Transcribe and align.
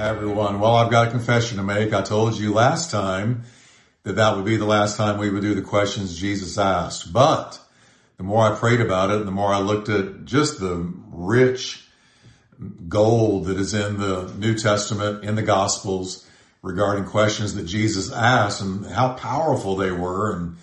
Everyone. 0.00 0.60
Well, 0.60 0.76
I've 0.76 0.90
got 0.90 1.08
a 1.08 1.10
confession 1.10 1.58
to 1.58 1.62
make. 1.62 1.92
I 1.92 2.00
told 2.00 2.38
you 2.38 2.54
last 2.54 2.90
time 2.90 3.42
that 4.04 4.14
that 4.14 4.34
would 4.34 4.46
be 4.46 4.56
the 4.56 4.64
last 4.64 4.96
time 4.96 5.18
we 5.18 5.28
would 5.28 5.42
do 5.42 5.52
the 5.54 5.60
questions 5.60 6.18
Jesus 6.18 6.56
asked. 6.56 7.12
But 7.12 7.60
the 8.16 8.22
more 8.22 8.50
I 8.50 8.56
prayed 8.56 8.80
about 8.80 9.10
it, 9.10 9.26
the 9.26 9.30
more 9.30 9.52
I 9.52 9.58
looked 9.58 9.90
at 9.90 10.24
just 10.24 10.58
the 10.58 10.90
rich 11.12 11.86
gold 12.88 13.44
that 13.44 13.58
is 13.58 13.74
in 13.74 13.98
the 13.98 14.32
New 14.38 14.56
Testament, 14.56 15.22
in 15.22 15.34
the 15.34 15.42
Gospels, 15.42 16.26
regarding 16.62 17.04
questions 17.04 17.54
that 17.56 17.64
Jesus 17.64 18.10
asked 18.10 18.62
and 18.62 18.86
how 18.86 19.12
powerful 19.12 19.76
they 19.76 19.90
were 19.90 20.34
and 20.34 20.56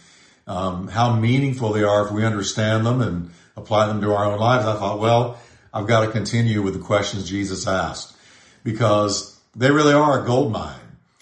um, 0.48 0.88
how 0.88 1.16
meaningful 1.16 1.74
they 1.74 1.84
are 1.84 2.08
if 2.08 2.12
we 2.12 2.26
understand 2.26 2.88
them 2.88 3.02
and 3.02 3.30
apply 3.56 3.86
them 3.86 4.02
to 4.02 4.16
our 4.16 4.26
own 4.26 4.40
lives. 4.40 4.66
I 4.66 4.74
thought, 4.80 5.00
well, 5.00 5.40
I've 5.72 5.86
got 5.86 6.08
to 6.08 6.12
continue 6.12 6.64
with 6.64 6.74
the 6.74 6.80
questions 6.80 7.30
Jesus 7.30 7.68
asked 7.68 8.16
because 8.64 9.40
they 9.56 9.72
really 9.72 9.94
are 9.94 10.24
a 10.24 10.26
gold 10.26 10.52
mine. 10.52 10.80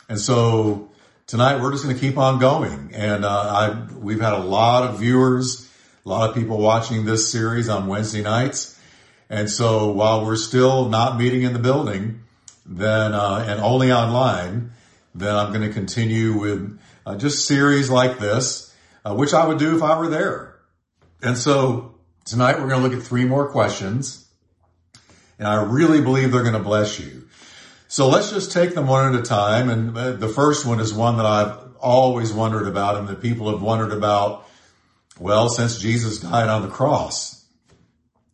And 0.10 0.20
so 0.20 0.92
tonight 1.28 1.62
we're 1.62 1.72
just 1.72 1.84
going 1.84 1.96
to 1.96 2.02
keep 2.02 2.18
on 2.18 2.40
going. 2.40 2.92
And 2.94 3.26
uh, 3.26 3.30
I, 3.30 3.96
we've 3.98 4.22
had 4.22 4.34
a 4.34 4.40
lot 4.40 4.84
of 4.90 5.00
viewers, 5.00 5.70
a 6.06 6.10
lot 6.10 6.30
of 6.30 6.36
people 6.36 6.58
watching 6.58 7.06
this 7.06 7.32
series 7.32 7.70
on 7.70 7.88
Wednesday 7.88 8.22
nights. 8.22 8.80
And 9.30 9.50
so 9.50 9.92
while 9.92 10.26
we're 10.26 10.36
still 10.36 10.90
not 10.90 11.18
meeting 11.18 11.44
in 11.44 11.54
the 11.54 11.60
building, 11.60 12.22
then 12.66 13.14
uh, 13.14 13.46
and 13.48 13.60
only 13.60 13.92
online, 13.92 14.72
then 15.14 15.36
I'm 15.36 15.52
going 15.54 15.68
to 15.68 15.74
continue 15.74 16.38
with 16.38 16.80
uh, 17.06 17.16
just 17.16 17.46
series 17.48 17.90
like 17.90 18.20
this, 18.20 18.76
uh, 19.04 19.16
which 19.16 19.34
I 19.34 19.46
would 19.48 19.60
do 19.60 19.76
if 19.76 19.84
I 19.84 19.98
were 19.98 20.10
there. 20.10 20.56
And 21.22 21.38
so 21.38 21.96
tonight 22.26 22.60
we're 22.60 22.68
going 22.68 22.82
to 22.82 22.88
look 22.88 23.00
at 23.00 23.06
three 23.06 23.26
more 23.26 23.50
questions, 23.50 24.28
and 25.40 25.48
I 25.48 25.64
really 25.64 26.02
believe 26.02 26.32
they're 26.32 26.44
going 26.44 26.54
to 26.54 26.60
bless 26.60 27.00
you. 27.00 27.25
So 27.88 28.08
let's 28.08 28.32
just 28.32 28.52
take 28.52 28.74
them 28.74 28.88
one 28.88 29.14
at 29.14 29.20
a 29.20 29.24
time. 29.24 29.70
And 29.70 29.98
uh, 29.98 30.12
the 30.14 30.28
first 30.30 30.66
one 30.66 30.80
is 30.80 30.94
one 30.94 31.18
that 31.18 31.26
I've 31.26 31.58
always 31.80 32.34
wondered 32.34 32.68
about, 32.68 32.98
and 32.98 33.08
that 33.08 33.22
people 33.22 33.52
have 33.52 33.62
wondered 33.62 33.92
about. 33.92 34.48
Well, 35.20 35.50
since 35.50 35.80
Jesus 35.80 36.20
died 36.20 36.50
on 36.50 36.64
the 36.64 36.68
cross, 36.68 37.46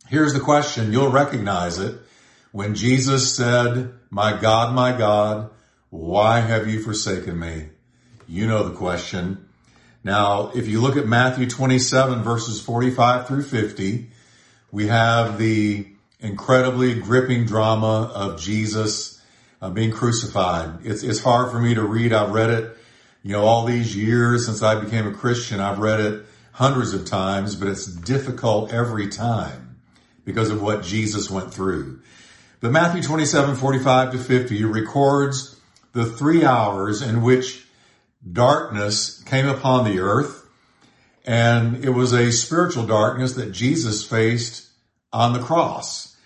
here's 0.08 0.34
the 0.34 0.40
question. 0.40 0.92
You'll 0.92 1.10
recognize 1.10 1.78
it 1.78 1.96
when 2.50 2.74
Jesus 2.74 3.34
said, 3.34 3.92
my 4.10 4.38
God, 4.38 4.74
my 4.74 4.96
God, 4.96 5.50
why 5.90 6.40
have 6.40 6.68
you 6.68 6.82
forsaken 6.82 7.38
me? 7.38 7.68
You 8.26 8.46
know 8.46 8.68
the 8.68 8.74
question. 8.74 9.48
Now, 10.04 10.50
if 10.54 10.66
you 10.66 10.80
look 10.80 10.96
at 10.96 11.06
Matthew 11.06 11.48
27 11.48 12.22
verses 12.22 12.60
45 12.60 13.28
through 13.28 13.42
50, 13.42 14.10
we 14.70 14.88
have 14.88 15.38
the 15.38 15.86
incredibly 16.20 16.94
gripping 16.94 17.46
drama 17.46 18.10
of 18.14 18.40
Jesus 18.40 19.11
uh, 19.62 19.70
being 19.70 19.92
crucified. 19.92 20.84
It's, 20.84 21.04
it's 21.04 21.20
hard 21.20 21.52
for 21.52 21.60
me 21.60 21.74
to 21.74 21.82
read. 21.84 22.12
I've 22.12 22.32
read 22.32 22.50
it, 22.50 22.76
you 23.22 23.32
know, 23.32 23.44
all 23.44 23.64
these 23.64 23.96
years 23.96 24.44
since 24.44 24.60
I 24.60 24.78
became 24.78 25.06
a 25.06 25.12
Christian. 25.12 25.60
I've 25.60 25.78
read 25.78 26.00
it 26.00 26.26
hundreds 26.50 26.92
of 26.92 27.06
times, 27.06 27.54
but 27.54 27.68
it's 27.68 27.86
difficult 27.86 28.72
every 28.72 29.08
time 29.08 29.80
because 30.24 30.50
of 30.50 30.60
what 30.60 30.82
Jesus 30.82 31.30
went 31.30 31.54
through. 31.54 32.00
But 32.60 32.72
Matthew 32.72 33.02
27, 33.02 33.54
45 33.54 34.12
to 34.12 34.18
50 34.18 34.64
records 34.64 35.58
the 35.92 36.06
three 36.06 36.44
hours 36.44 37.00
in 37.00 37.22
which 37.22 37.64
darkness 38.30 39.22
came 39.22 39.46
upon 39.46 39.84
the 39.84 40.00
earth. 40.00 40.40
And 41.24 41.84
it 41.84 41.90
was 41.90 42.12
a 42.12 42.32
spiritual 42.32 42.86
darkness 42.86 43.34
that 43.34 43.52
Jesus 43.52 44.04
faced 44.04 44.68
on 45.12 45.32
the 45.32 45.38
cross. 45.38 46.16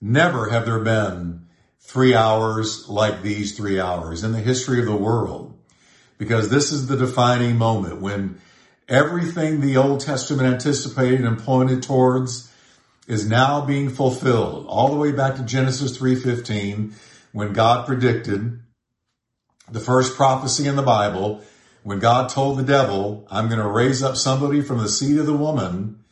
Never 0.00 0.50
have 0.50 0.64
there 0.64 0.78
been 0.78 1.47
three 1.88 2.14
hours 2.14 2.86
like 2.86 3.22
these 3.22 3.56
three 3.56 3.80
hours 3.80 4.22
in 4.22 4.32
the 4.32 4.40
history 4.40 4.78
of 4.78 4.84
the 4.84 4.94
world. 4.94 5.58
Because 6.18 6.50
this 6.50 6.70
is 6.70 6.86
the 6.86 6.98
defining 6.98 7.56
moment 7.56 8.02
when 8.02 8.38
everything 8.88 9.62
the 9.62 9.78
Old 9.78 10.00
Testament 10.00 10.46
anticipated 10.46 11.24
and 11.24 11.38
pointed 11.38 11.82
towards 11.82 12.52
is 13.06 13.26
now 13.26 13.64
being 13.64 13.88
fulfilled 13.88 14.66
all 14.68 14.88
the 14.88 14.96
way 14.96 15.12
back 15.12 15.36
to 15.36 15.42
Genesis 15.42 15.96
3:15 15.96 16.92
when 17.32 17.54
God 17.54 17.86
predicted 17.86 18.60
the 19.70 19.80
first 19.80 20.14
prophecy 20.14 20.66
in 20.66 20.76
the 20.76 20.82
Bible 20.82 21.42
when 21.84 22.00
God 22.00 22.28
told 22.28 22.58
the 22.58 22.64
devil, 22.64 23.26
I'm 23.30 23.48
going 23.48 23.60
to 23.60 23.66
raise 23.66 24.02
up 24.02 24.16
somebody 24.16 24.60
from 24.60 24.76
the 24.76 24.90
seed 24.90 25.16
of 25.16 25.24
the 25.24 25.32
woman 25.32 26.04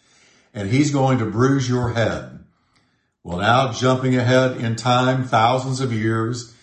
and 0.54 0.70
he's 0.70 0.91
going 0.91 1.19
to 1.19 1.26
bruise 1.26 1.69
your 1.69 1.91
head. 1.91 2.45
Well, 3.26 3.38
now 3.38 3.72
jumping 3.72 4.14
ahead 4.14 4.59
in 4.59 4.76
time, 4.76 5.25
thousands 5.25 5.81
of 5.81 5.92
years, 5.92 6.54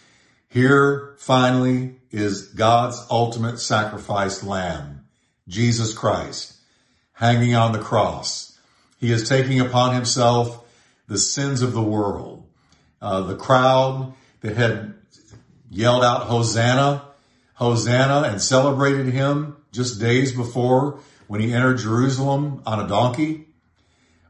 here 0.48 1.14
finally 1.18 1.96
is 2.10 2.44
God's 2.54 3.06
ultimate 3.12 3.60
sacrificed 3.60 4.46
lamb, 4.46 5.04
Jesus 5.46 5.94
Christ, 5.94 6.54
hanging 7.12 7.54
on 7.54 7.74
the 7.74 7.80
cross. 7.80 8.58
He 8.98 9.12
is 9.12 9.28
taking 9.28 9.60
upon 9.60 9.94
himself 9.94 10.64
the 11.10 11.18
sins 11.18 11.62
of 11.62 11.74
the 11.74 11.84
world. 11.84 12.48
Uh, 13.02 13.24
the 13.24 13.36
crowd 13.36 14.14
that 14.40 14.56
had 14.56 14.94
yelled 15.70 16.06
out 16.06 16.28
Hosanna, 16.28 17.04
Hosanna 17.56 18.30
and 18.30 18.42
celebrated 18.42 19.08
him 19.08 19.58
just 19.74 20.00
days 20.00 20.32
before 20.32 21.02
when 21.28 21.42
he 21.42 21.54
entered 21.54 21.80
Jerusalem 21.80 22.62
on 22.66 22.80
a 22.80 22.88
donkey 22.88 23.48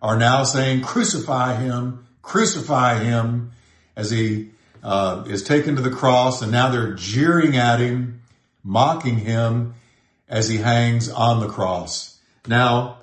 are 0.01 0.17
now 0.17 0.44
saying, 0.44 0.81
crucify 0.81 1.57
him, 1.57 2.07
crucify 2.23 3.03
him 3.03 3.51
as 3.95 4.09
he 4.09 4.50
uh, 4.81 5.25
is 5.28 5.44
taken 5.44 5.75
to 5.75 5.81
the 5.84 5.91
cross. 5.91 6.41
And 6.41 6.51
now 6.51 6.69
they're 6.69 6.94
jeering 6.94 7.56
at 7.56 7.79
him, 7.79 8.22
mocking 8.63 9.19
him 9.19 9.75
as 10.28 10.50
he 10.50 10.57
hangs 10.57 11.09
on 11.09 11.39
the 11.39 11.47
cross. 11.47 12.17
Now, 12.47 12.97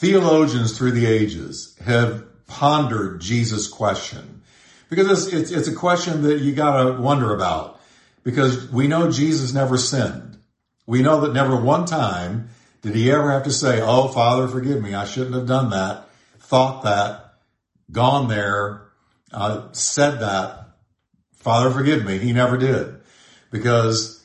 Theologians 0.00 0.78
through 0.78 0.92
the 0.92 1.04
ages 1.04 1.76
have 1.84 2.24
pondered 2.46 3.20
Jesus' 3.20 3.68
question 3.68 4.40
because 4.88 5.26
it's, 5.26 5.34
it's, 5.34 5.50
it's 5.50 5.68
a 5.68 5.74
question 5.74 6.22
that 6.22 6.38
you 6.40 6.54
gotta 6.54 6.98
wonder 6.98 7.34
about 7.34 7.78
because 8.24 8.72
we 8.72 8.88
know 8.88 9.10
Jesus 9.10 9.52
never 9.52 9.76
sinned. 9.76 10.38
We 10.86 11.02
know 11.02 11.20
that 11.20 11.34
never 11.34 11.54
one 11.54 11.84
time 11.84 12.48
did 12.80 12.94
he 12.94 13.12
ever 13.12 13.30
have 13.30 13.42
to 13.42 13.50
say, 13.50 13.82
Oh, 13.82 14.08
Father, 14.08 14.48
forgive 14.48 14.80
me. 14.80 14.94
I 14.94 15.04
shouldn't 15.04 15.34
have 15.34 15.46
done 15.46 15.68
that, 15.68 16.08
thought 16.38 16.82
that, 16.84 17.29
gone 17.90 18.28
there, 18.28 18.90
uh, 19.32 19.72
said 19.72 20.20
that. 20.20 20.68
Father, 21.34 21.70
forgive 21.70 22.04
me. 22.04 22.18
He 22.18 22.32
never 22.32 22.56
did 22.56 23.00
because 23.50 24.22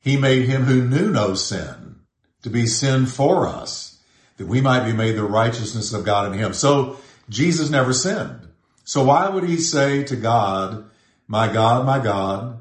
he 0.00 0.16
made 0.16 0.46
him 0.46 0.64
who 0.64 0.82
knew 0.82 1.10
no 1.10 1.34
sin 1.34 1.96
to 2.42 2.50
be 2.50 2.66
sin 2.66 3.06
for 3.06 3.46
us 3.46 4.00
that 4.36 4.46
we 4.46 4.60
might 4.60 4.84
be 4.84 4.92
made 4.92 5.16
the 5.16 5.24
righteousness 5.24 5.92
of 5.92 6.04
God 6.04 6.32
in 6.32 6.38
him. 6.38 6.52
So 6.52 6.98
Jesus 7.28 7.70
never 7.70 7.92
sinned. 7.92 8.48
So 8.84 9.04
why 9.04 9.28
would 9.28 9.44
he 9.44 9.56
say 9.56 10.04
to 10.04 10.16
God, 10.16 10.88
my 11.26 11.52
God, 11.52 11.86
my 11.86 11.98
God, 11.98 12.60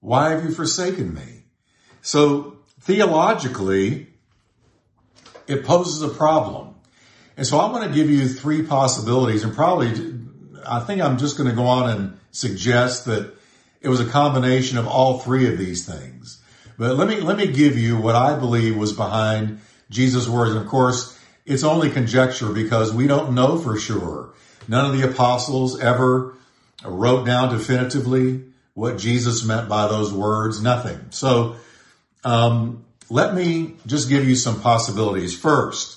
why 0.00 0.30
have 0.30 0.44
you 0.44 0.52
forsaken 0.52 1.14
me? 1.14 1.44
So 2.02 2.58
theologically, 2.80 4.08
it 5.46 5.64
poses 5.64 6.02
a 6.02 6.08
problem. 6.08 6.73
And 7.36 7.46
so 7.46 7.60
I'm 7.60 7.72
going 7.72 7.88
to 7.88 7.94
give 7.94 8.10
you 8.10 8.28
three 8.28 8.62
possibilities 8.62 9.44
and 9.44 9.54
probably, 9.54 9.92
I 10.66 10.80
think 10.80 11.00
I'm 11.02 11.18
just 11.18 11.36
going 11.36 11.48
to 11.48 11.56
go 11.56 11.66
on 11.66 11.90
and 11.90 12.18
suggest 12.30 13.06
that 13.06 13.34
it 13.80 13.88
was 13.88 14.00
a 14.00 14.06
combination 14.06 14.78
of 14.78 14.86
all 14.86 15.18
three 15.18 15.48
of 15.48 15.58
these 15.58 15.86
things. 15.86 16.40
But 16.78 16.96
let 16.96 17.08
me, 17.08 17.20
let 17.20 17.36
me 17.36 17.46
give 17.48 17.76
you 17.78 17.96
what 17.96 18.14
I 18.14 18.38
believe 18.38 18.76
was 18.76 18.92
behind 18.92 19.60
Jesus' 19.90 20.28
words. 20.28 20.52
And 20.52 20.60
of 20.60 20.66
course, 20.66 21.18
it's 21.44 21.64
only 21.64 21.90
conjecture 21.90 22.50
because 22.52 22.92
we 22.92 23.06
don't 23.06 23.34
know 23.34 23.58
for 23.58 23.78
sure. 23.78 24.32
None 24.66 24.86
of 24.86 24.98
the 24.98 25.08
apostles 25.08 25.80
ever 25.80 26.34
wrote 26.84 27.26
down 27.26 27.56
definitively 27.56 28.44
what 28.74 28.98
Jesus 28.98 29.44
meant 29.44 29.68
by 29.68 29.86
those 29.88 30.12
words. 30.12 30.62
Nothing. 30.62 30.98
So, 31.10 31.56
um, 32.24 32.84
let 33.10 33.34
me 33.34 33.74
just 33.86 34.08
give 34.08 34.26
you 34.26 34.34
some 34.34 34.60
possibilities. 34.60 35.38
First, 35.38 35.93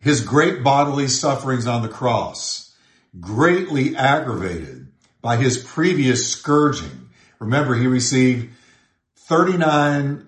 his 0.00 0.20
great 0.20 0.62
bodily 0.62 1.08
sufferings 1.08 1.66
on 1.66 1.82
the 1.82 1.88
cross, 1.88 2.74
greatly 3.20 3.96
aggravated 3.96 4.88
by 5.20 5.36
his 5.36 5.58
previous 5.58 6.30
scourging. 6.30 7.10
Remember, 7.38 7.74
he 7.74 7.86
received 7.86 8.54
39 9.16 10.26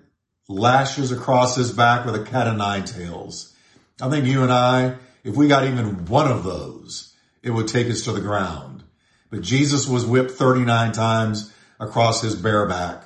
lashes 0.48 1.12
across 1.12 1.56
his 1.56 1.72
back 1.72 2.04
with 2.04 2.14
a 2.14 2.24
cat 2.24 2.48
of 2.48 2.56
nine 2.56 2.84
tails. 2.84 3.54
I 4.00 4.10
think 4.10 4.26
you 4.26 4.42
and 4.42 4.52
I, 4.52 4.96
if 5.22 5.36
we 5.36 5.48
got 5.48 5.66
even 5.66 6.06
one 6.06 6.30
of 6.30 6.44
those, 6.44 7.14
it 7.42 7.50
would 7.50 7.68
take 7.68 7.88
us 7.88 8.02
to 8.02 8.12
the 8.12 8.20
ground. 8.20 8.82
But 9.30 9.42
Jesus 9.42 9.86
was 9.86 10.04
whipped 10.04 10.32
39 10.32 10.92
times 10.92 11.52
across 11.78 12.20
his 12.20 12.34
bare 12.34 12.66
back. 12.66 13.04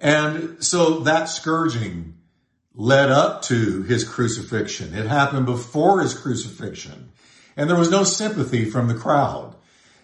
And 0.00 0.62
so 0.64 1.00
that 1.00 1.28
scourging 1.28 2.14
led 2.74 3.10
up 3.10 3.42
to 3.42 3.82
his 3.82 4.04
crucifixion. 4.04 4.94
It 4.94 5.06
happened 5.06 5.46
before 5.46 6.00
his 6.00 6.14
crucifixion. 6.14 7.12
And 7.56 7.68
there 7.68 7.78
was 7.78 7.90
no 7.90 8.04
sympathy 8.04 8.64
from 8.64 8.88
the 8.88 8.94
crowd. 8.94 9.54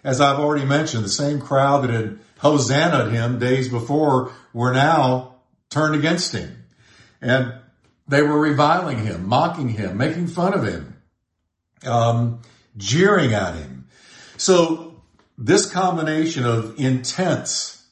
as 0.01 0.21
I've 0.21 0.39
already 0.39 0.65
mentioned, 0.65 1.03
the 1.03 1.09
same 1.09 1.41
crowd 1.41 1.83
that 1.83 1.89
had 1.89 2.19
hosannaed 2.37 3.11
him 3.11 3.37
days 3.37 3.67
before 3.67 4.31
were 4.53 4.71
now 4.71 5.35
turned 5.69 5.95
against 5.95 6.31
him. 6.31 6.63
And 7.21 7.53
they 8.07 8.21
were 8.21 8.39
reviling 8.39 8.99
him, 8.99 9.27
mocking 9.27 9.69
him, 9.69 9.97
making 9.97 10.27
fun 10.27 10.53
of 10.53 10.63
him, 10.63 10.95
um, 11.85 12.39
jeering 12.77 13.33
at 13.33 13.55
him. 13.55 13.87
So 14.37 15.01
this 15.37 15.69
combination 15.69 16.45
of 16.45 16.79
intense, 16.79 17.85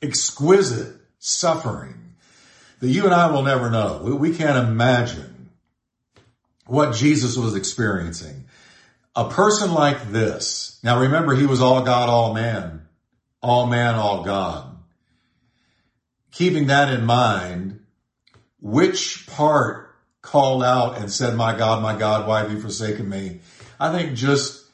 exquisite 0.00 0.96
suffering 1.18 2.01
that 2.82 2.88
you 2.88 3.04
and 3.04 3.14
I 3.14 3.30
will 3.30 3.44
never 3.44 3.70
know. 3.70 4.00
We, 4.02 4.12
we 4.12 4.36
can't 4.36 4.68
imagine 4.68 5.50
what 6.66 6.96
Jesus 6.96 7.36
was 7.36 7.54
experiencing. 7.54 8.46
A 9.14 9.30
person 9.30 9.72
like 9.72 10.10
this, 10.10 10.80
now 10.82 10.98
remember 10.98 11.36
he 11.36 11.46
was 11.46 11.60
all 11.60 11.84
God, 11.84 12.08
all 12.08 12.34
man, 12.34 12.82
all 13.40 13.68
man, 13.68 13.94
all 13.94 14.24
God. 14.24 14.76
Keeping 16.32 16.66
that 16.66 16.92
in 16.92 17.06
mind, 17.06 17.84
which 18.60 19.28
part 19.28 19.94
called 20.20 20.64
out 20.64 20.98
and 20.98 21.08
said, 21.08 21.36
my 21.36 21.56
God, 21.56 21.84
my 21.84 21.96
God, 21.96 22.26
why 22.26 22.40
have 22.40 22.50
you 22.50 22.58
forsaken 22.58 23.08
me? 23.08 23.42
I 23.78 23.92
think 23.92 24.16
just 24.16 24.64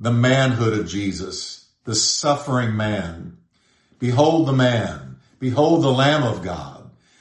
the 0.00 0.12
manhood 0.12 0.78
of 0.78 0.88
Jesus, 0.88 1.66
the 1.84 1.94
suffering 1.94 2.78
man. 2.78 3.36
Behold 3.98 4.48
the 4.48 4.54
man. 4.54 5.16
Behold 5.38 5.82
the 5.84 5.92
Lamb 5.92 6.22
of 6.22 6.42
God 6.42 6.77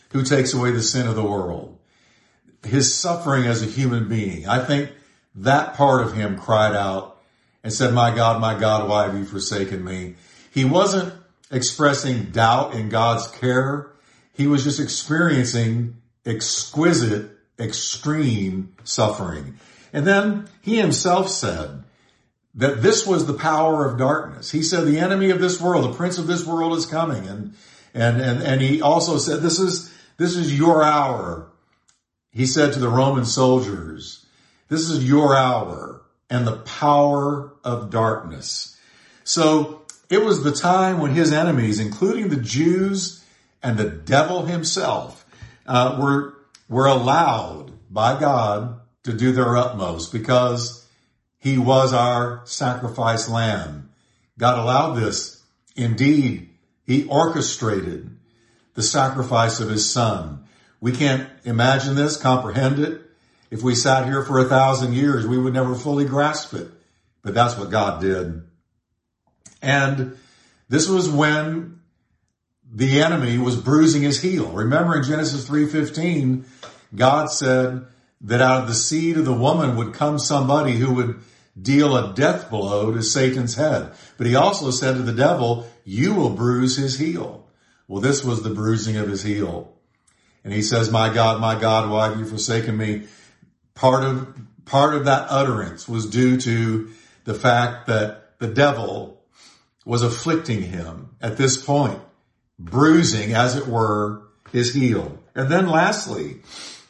who 0.10 0.24
takes 0.24 0.54
away 0.54 0.72
the 0.72 0.82
sin 0.82 1.08
of 1.08 1.16
the 1.16 1.24
world. 1.24 1.78
His 2.64 2.94
suffering 2.94 3.46
as 3.46 3.62
a 3.62 3.66
human 3.66 4.08
being. 4.08 4.48
I 4.48 4.64
think 4.64 4.92
that 5.36 5.76
part 5.76 6.02
of 6.02 6.14
him 6.14 6.38
cried 6.38 6.76
out 6.76 7.22
and 7.64 7.72
said, 7.72 7.94
my 7.94 8.16
God, 8.16 8.42
my 8.42 8.58
God, 8.60 8.90
why 8.90 9.06
have 9.06 9.18
you 9.18 9.26
forsaken 9.26 9.84
me? 9.84 10.16
He 10.52 10.66
wasn't 10.66 11.14
expressing 11.52 12.32
doubt 12.32 12.74
in 12.74 12.90
God's 12.90 13.28
care. 13.28 13.92
He 14.34 14.48
was 14.48 14.64
just 14.64 14.80
experiencing 14.80 15.98
exquisite, 16.26 17.32
extreme 17.60 18.74
suffering. 18.84 19.60
And 19.94 20.06
then 20.06 20.48
he 20.62 20.78
himself 20.78 21.30
said 21.30 21.84
that 22.56 22.82
this 22.82 23.06
was 23.06 23.26
the 23.26 23.34
power 23.34 23.86
of 23.88 23.98
darkness. 23.98 24.52
He 24.52 24.64
said 24.64 24.86
the 24.86 25.00
enemy 25.00 25.30
of 25.30 25.40
this 25.40 25.62
world, 25.62 25.86
the 25.86 25.98
prince 25.98 26.18
of 26.18 26.28
this 26.28 26.46
world 26.46 26.76
is 26.78 26.86
coming. 26.86 27.28
And, 27.28 27.56
and, 27.94 28.20
and, 28.20 28.44
and 28.44 28.62
he 28.62 28.82
also 28.82 29.18
said, 29.18 29.42
this 29.42 29.60
is, 29.60 29.94
this 30.18 30.36
is 30.36 30.58
your 30.58 30.84
hour. 30.84 31.52
He 32.32 32.46
said 32.46 32.74
to 32.74 32.80
the 32.80 32.90
Roman 32.90 33.26
soldiers, 33.26 34.26
this 34.68 34.90
is 34.90 35.08
your 35.08 35.36
hour 35.36 36.02
and 36.30 36.46
the 36.46 36.58
power 36.58 37.54
of 37.64 37.90
darkness. 37.90 38.78
So 39.24 39.86
it 40.10 40.24
was 40.24 40.44
the 40.44 40.52
time 40.52 41.00
when 41.00 41.12
his 41.12 41.32
enemies, 41.32 41.80
including 41.80 42.30
the 42.30 42.36
Jews 42.36 43.24
and 43.64 43.78
the 43.78 43.90
devil 43.90 44.46
himself, 44.46 45.26
uh, 45.66 45.98
were 46.00 46.34
were 46.70 46.86
allowed 46.86 47.72
by 47.90 48.20
God 48.20 48.80
to 49.04 49.14
do 49.14 49.32
their 49.32 49.56
utmost 49.56 50.12
because 50.12 50.86
he 51.40 51.58
was 51.58 51.94
our 51.94 52.42
sacrifice 52.46 53.30
lamb. 53.30 53.90
God 54.38 54.58
allowed 54.58 54.96
this. 54.96 55.44
Indeed, 55.76 56.50
he 56.86 57.06
orchestrated 57.06 58.17
the 58.78 58.84
sacrifice 58.84 59.60
of 59.60 59.72
his 59.72 59.92
son. 59.92 60.46
We 60.80 60.92
can't 60.92 61.28
imagine 61.44 61.96
this, 61.96 62.16
comprehend 62.16 62.78
it. 62.78 63.02
If 63.50 63.64
we 63.64 63.74
sat 63.74 64.06
here 64.06 64.24
for 64.24 64.38
a 64.38 64.46
thousand 64.46 64.94
years, 64.94 65.26
we 65.26 65.40
would 65.40 65.56
never 65.56 65.74
fully 65.74 66.06
grasp 66.06 66.54
it. 66.54 66.70
But 67.24 67.34
that's 67.34 67.58
what 67.58 67.72
God 67.72 68.00
did. 68.02 68.44
And 69.64 70.16
this 70.70 70.88
was 70.88 71.10
when 71.10 71.80
the 72.72 73.02
enemy 73.02 73.40
was 73.40 73.56
bruising 73.56 74.04
his 74.04 74.22
heel. 74.22 74.46
Remember 74.52 74.96
in 74.96 75.04
Genesis 75.04 75.50
3.15, 75.50 76.44
God 76.94 77.32
said 77.32 77.84
that 78.22 78.42
out 78.42 78.62
of 78.62 78.68
the 78.68 78.76
seed 78.76 79.18
of 79.18 79.26
the 79.26 79.34
woman 79.34 79.76
would 79.76 79.96
come 79.96 80.20
somebody 80.20 80.74
who 80.74 80.94
would 80.94 81.20
deal 81.60 81.98
a 81.98 82.14
death 82.14 82.52
blow 82.52 82.92
to 82.92 83.02
Satan's 83.02 83.56
head. 83.56 83.94
But 84.18 84.28
he 84.28 84.36
also 84.36 84.70
said 84.70 84.98
to 84.98 85.02
the 85.02 85.14
devil, 85.14 85.68
you 85.84 86.14
will 86.14 86.30
bruise 86.30 86.78
his 86.78 87.00
heel. 87.00 87.47
Well, 87.88 88.02
this 88.02 88.24
was 88.24 88.44
the 88.44 88.50
bruising 88.50 88.98
of 88.98 89.08
his 89.08 89.24
heel. 89.24 89.74
And 90.44 90.54
he 90.54 90.62
says, 90.62 90.92
my 90.92 91.14
God, 91.14 91.42
my 91.42 91.60
God, 91.60 91.90
why 91.90 92.10
have 92.10 92.20
you 92.20 92.26
forsaken 92.26 92.78
me? 92.78 93.04
Part 93.76 94.04
of, 94.04 94.38
part 94.66 94.96
of 94.96 95.06
that 95.06 95.28
utterance 95.30 95.88
was 95.88 96.10
due 96.10 96.38
to 96.42 96.90
the 97.26 97.34
fact 97.34 97.88
that 97.88 98.40
the 98.40 98.48
devil 98.48 99.22
was 99.86 100.04
afflicting 100.04 100.62
him 100.62 101.10
at 101.22 101.38
this 101.38 101.58
point 101.64 102.00
bruising, 102.60 103.34
as 103.34 103.56
it 103.56 103.68
were, 103.68 104.24
his 104.52 104.74
heel. 104.74 105.20
And 105.36 105.50
then 105.50 105.68
lastly, 105.68 106.42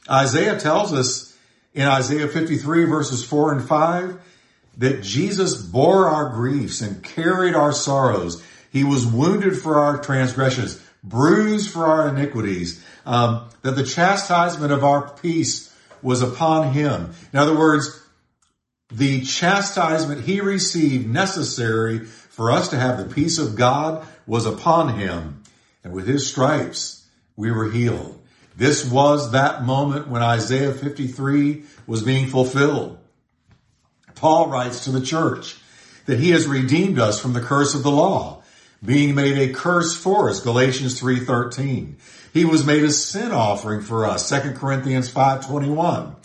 Isaiah 0.09 0.59
tells 0.59 0.93
us 0.93 1.35
in 1.73 1.87
Isaiah 1.87 2.27
53 2.27 2.85
verses 2.85 3.23
4 3.23 3.53
and 3.53 3.67
5 3.67 4.19
that 4.77 5.03
Jesus 5.03 5.55
bore 5.61 6.07
our 6.07 6.29
griefs 6.29 6.81
and 6.81 7.03
carried 7.03 7.55
our 7.55 7.73
sorrows. 7.73 8.43
He 8.71 8.83
was 8.83 9.05
wounded 9.05 9.57
for 9.57 9.79
our 9.79 9.97
transgressions, 9.97 10.81
bruised 11.07 11.71
for 11.71 11.85
our 11.85 12.09
iniquities, 12.09 12.83
um, 13.05 13.49
that 13.61 13.75
the 13.75 13.83
chastisement 13.83 14.71
of 14.71 14.83
our 14.83 15.09
peace 15.09 15.73
was 16.01 16.21
upon 16.21 16.73
him. 16.73 17.13
In 17.33 17.39
other 17.39 17.57
words, 17.57 18.01
the 18.91 19.21
chastisement 19.21 20.23
he 20.23 20.41
received 20.41 21.07
necessary 21.07 21.99
for 21.99 22.51
us 22.51 22.69
to 22.69 22.77
have 22.77 22.97
the 22.97 23.13
peace 23.13 23.37
of 23.37 23.55
God 23.55 24.07
was 24.25 24.45
upon 24.45 24.97
him. 24.97 25.43
And 25.83 25.93
with 25.93 26.07
his 26.07 26.29
stripes, 26.29 27.05
we 27.35 27.51
were 27.51 27.69
healed. 27.69 28.21
This 28.55 28.89
was 28.89 29.31
that 29.31 29.63
moment 29.63 30.07
when 30.07 30.23
Isaiah 30.23 30.73
53 30.73 31.63
was 31.85 32.01
being 32.01 32.27
fulfilled. 32.27 32.97
Paul 34.15 34.49
writes 34.49 34.85
to 34.85 34.91
the 34.91 35.05
church 35.05 35.57
that 36.05 36.19
he 36.19 36.31
has 36.31 36.47
redeemed 36.47 36.99
us 36.99 37.19
from 37.19 37.33
the 37.33 37.41
curse 37.41 37.75
of 37.75 37.83
the 37.83 37.91
law, 37.91 38.36
being 38.83 39.15
made 39.15 39.37
a 39.37 39.53
curse 39.53 39.95
for 39.95 40.29
us, 40.29 40.41
Galatians 40.41 40.99
3.13. 40.99 41.95
He 42.33 42.45
was 42.45 42.65
made 42.65 42.83
a 42.83 42.91
sin 42.91 43.31
offering 43.31 43.81
for 43.81 44.05
us, 44.05 44.29
2 44.29 44.53
Corinthians 44.53 45.11
5.21. 45.11 46.15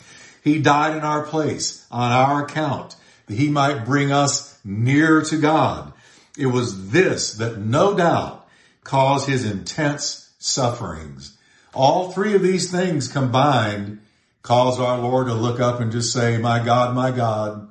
He 0.43 0.61
died 0.61 0.97
in 0.97 1.03
our 1.03 1.23
place 1.23 1.87
on 1.91 2.13
our 2.13 2.45
account 2.45 2.97
that 3.27 3.37
he 3.37 3.49
might 3.49 3.85
bring 3.85 4.13
us 4.13 4.59
near 4.65 5.23
to 5.23 5.37
God. 5.37 5.93
It 6.37 6.47
was 6.47 6.91
this 6.91 7.35
that 7.35 7.59
no 7.59 7.97
doubt 7.97 8.47
caused 8.85 9.29
his 9.29 9.45
intense 9.45 10.31
sufferings. 10.39 11.37
All 11.75 12.13
three 12.13 12.35
of 12.35 12.43
these 12.43 12.71
things 12.71 13.09
combined 13.09 14.01
caused 14.43 14.81
our 14.81 14.99
Lord 14.99 15.29
to 15.29 15.35
look 15.35 15.61
up 15.61 15.81
and 15.81 15.93
just 15.93 16.13
say, 16.13 16.37
my 16.39 16.63
God, 16.63 16.95
my 16.95 17.11
God, 17.11 17.69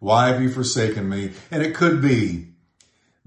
why 0.00 0.28
have 0.28 0.42
you 0.42 0.48
forsaken 0.48 1.08
me? 1.08 1.32
And 1.50 1.62
it 1.62 1.74
could 1.74 2.00
be 2.00 2.47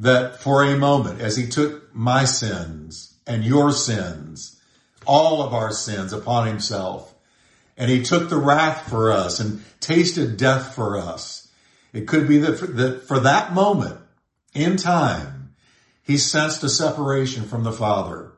that 0.01 0.41
for 0.41 0.63
a 0.63 0.75
moment, 0.75 1.21
as 1.21 1.37
he 1.37 1.47
took 1.47 1.95
my 1.95 2.25
sins 2.25 3.13
and 3.27 3.43
your 3.43 3.71
sins, 3.71 4.59
all 5.05 5.43
of 5.43 5.53
our 5.53 5.71
sins 5.71 6.11
upon 6.11 6.47
himself, 6.47 7.13
and 7.77 7.89
he 7.89 8.01
took 8.01 8.27
the 8.27 8.37
wrath 8.37 8.89
for 8.89 9.11
us 9.11 9.39
and 9.39 9.63
tasted 9.79 10.37
death 10.37 10.73
for 10.73 10.97
us. 10.97 11.49
It 11.93 12.07
could 12.07 12.27
be 12.27 12.39
that 12.39 12.57
for, 12.57 12.65
that 12.65 13.03
for 13.03 13.19
that 13.19 13.53
moment 13.53 13.99
in 14.55 14.75
time, 14.75 15.53
he 16.01 16.17
sensed 16.17 16.63
a 16.63 16.69
separation 16.69 17.43
from 17.43 17.63
the 17.63 17.71
Father. 17.71 18.31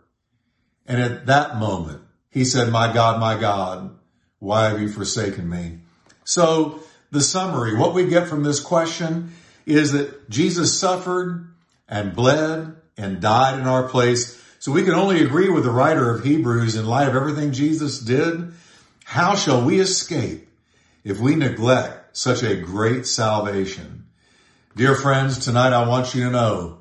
And 0.86 1.02
at 1.02 1.28
that 1.28 1.58
moment, 1.58 2.02
he 2.30 2.44
said, 2.44 2.74
my 2.74 2.94
God, 2.94 3.22
my 3.22 3.40
God, 3.40 3.98
why 4.40 4.66
have 4.66 4.82
you 4.82 4.90
forsaken 4.90 5.50
me? 5.50 5.80
So 6.26 6.84
the 7.12 7.22
summary, 7.22 7.78
what 7.78 7.94
we 7.94 8.08
get 8.08 8.28
from 8.28 8.44
this 8.44 8.60
question 8.60 9.32
is 9.66 9.94
that 9.94 10.30
Jesus 10.30 10.78
suffered 10.78 11.53
and 11.94 12.16
bled 12.16 12.76
and 12.98 13.22
died 13.22 13.60
in 13.60 13.68
our 13.68 13.88
place. 13.88 14.42
So 14.58 14.72
we 14.72 14.82
can 14.82 14.96
only 14.96 15.24
agree 15.24 15.50
with 15.50 15.64
the 15.64 15.70
writer 15.70 16.10
of 16.10 16.24
Hebrews 16.24 16.76
in 16.76 16.88
light 16.88 17.08
of 17.08 17.16
everything 17.16 17.52
Jesus 17.52 18.00
did. 18.00 18.52
How 19.06 19.36
shall 19.36 19.64
we 19.64 19.80
escape 19.80 20.50
if 21.04 21.20
we 21.20 21.36
neglect 21.36 22.18
such 22.18 22.42
a 22.42 22.56
great 22.56 23.06
salvation? 23.06 24.08
Dear 24.76 24.96
friends, 24.96 25.38
tonight 25.38 25.72
I 25.72 25.88
want 25.88 26.16
you 26.16 26.24
to 26.24 26.32
know 26.32 26.80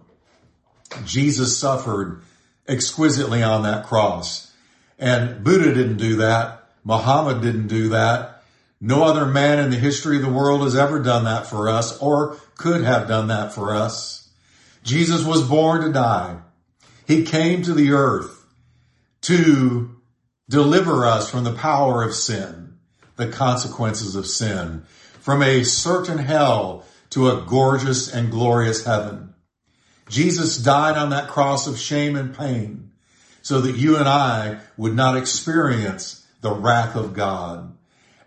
Jesus 1.04 1.59
suffered 1.59 2.23
exquisitely 2.66 3.42
on 3.42 3.64
that 3.64 3.85
cross. 3.85 4.50
And 4.99 5.45
Buddha 5.45 5.75
didn't 5.75 5.99
do 5.99 6.16
that. 6.16 6.71
Muhammad 6.85 7.42
didn't 7.42 7.66
do 7.66 7.90
that. 7.90 8.42
No 8.81 9.04
other 9.04 9.26
man 9.26 9.59
in 9.59 9.71
the 9.71 9.76
history 9.76 10.16
of 10.16 10.23
the 10.23 10.33
world 10.33 10.62
has 10.62 10.75
ever 10.75 11.00
done 11.00 11.25
that 11.25 11.47
for 11.47 11.69
us 11.69 11.99
or 11.99 12.38
could 12.57 12.83
have 12.83 13.09
done 13.09 13.26
that 13.26 13.52
for 13.52 13.75
us. 13.76 14.22
Jesus 14.83 15.25
was 15.25 15.49
born 15.49 15.83
to 15.83 15.93
die. 15.93 16.39
He 17.07 17.25
came 17.25 17.62
to 17.62 17.75
the 17.75 17.93
earth 17.93 18.45
to 19.23 19.91
deliver 20.49 21.05
us 21.05 21.31
from 21.31 21.45
the 21.45 21.53
power 21.53 22.03
of 22.03 22.15
sin, 22.15 22.79
the 23.17 23.29
consequences 23.29 24.17
of 24.17 24.27
sin, 24.27 24.85
from 25.21 25.43
a 25.43 25.65
certain 25.65 26.19
hell 26.19 26.85
to 27.11 27.29
a 27.29 27.45
gorgeous 27.47 28.12
and 28.12 28.31
glorious 28.31 28.85
heaven. 28.85 29.35
Jesus 30.09 30.59
died 30.59 30.97
on 30.97 31.11
that 31.11 31.29
cross 31.29 31.67
of 31.67 31.79
shame 31.79 32.17
and 32.17 32.37
pain 32.37 32.91
so 33.43 33.61
that 33.61 33.77
you 33.77 33.97
and 33.97 34.09
I 34.09 34.61
would 34.77 34.95
not 34.95 35.17
experience 35.17 36.27
the 36.41 36.53
wrath 36.53 36.97
of 36.97 37.15
God. 37.15 37.77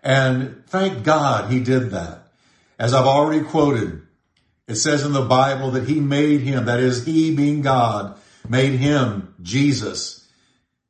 And 0.02 0.64
thank 0.66 1.04
God 1.04 1.50
he 1.50 1.60
did 1.60 1.90
that. 1.90 2.28
As 2.78 2.94
I've 2.94 3.06
already 3.06 3.44
quoted, 3.44 4.05
it 4.68 4.76
says 4.76 5.04
in 5.04 5.12
the 5.12 5.22
Bible 5.22 5.72
that 5.72 5.88
he 5.88 6.00
made 6.00 6.40
him, 6.40 6.64
that 6.64 6.80
is, 6.80 7.04
he 7.04 7.34
being 7.34 7.62
God, 7.62 8.18
made 8.48 8.78
him, 8.78 9.34
Jesus, 9.40 10.28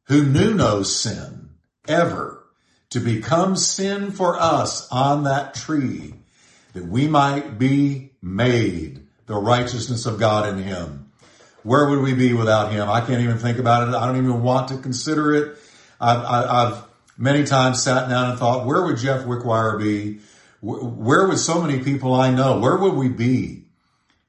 who 0.05 0.25
knew 0.25 0.55
no 0.55 0.83
sin 0.83 1.51
ever, 1.87 2.43
to 2.91 3.01
become 3.01 3.57
sin 3.57 4.13
for 4.13 4.37
us 4.41 4.89
on 4.91 5.25
that 5.25 5.55
tree, 5.55 6.15
that 6.73 6.87
we 6.87 7.07
might 7.07 7.59
be 7.59 8.13
made 8.23 9.07
the 9.27 9.35
righteousness 9.35 10.07
of 10.07 10.19
God 10.19 10.49
in 10.49 10.63
him. 10.63 11.11
Where 11.63 11.89
would 11.89 12.01
we 12.01 12.15
be 12.15 12.33
without 12.33 12.73
him? 12.73 12.89
I 12.89 13.01
can't 13.01 13.21
even 13.23 13.39
think 13.39 13.59
about 13.59 13.89
it. 13.89 13.95
I 13.95 14.07
don't 14.07 14.17
even 14.17 14.43
want 14.43 14.69
to 14.69 14.79
consider 14.79 15.35
it. 15.35 15.59
I've, 16.01 16.25
I've 16.25 16.85
many 17.19 17.45
times 17.45 17.83
sat 17.83 18.09
down 18.09 18.31
and 18.31 18.39
thought, 18.39 18.67
where 18.67 18.83
would 18.83 18.99
Jeff 18.99 19.25
Wickwire 19.25 19.79
be? 19.79 20.21
Where 20.63 21.29
would 21.29 21.39
so 21.39 21.61
many 21.61 21.83
people 21.83 22.15
I 22.15 22.31
know, 22.31 22.59
where 22.61 22.77
would 22.77 22.95
we 22.95 23.09
be 23.09 23.66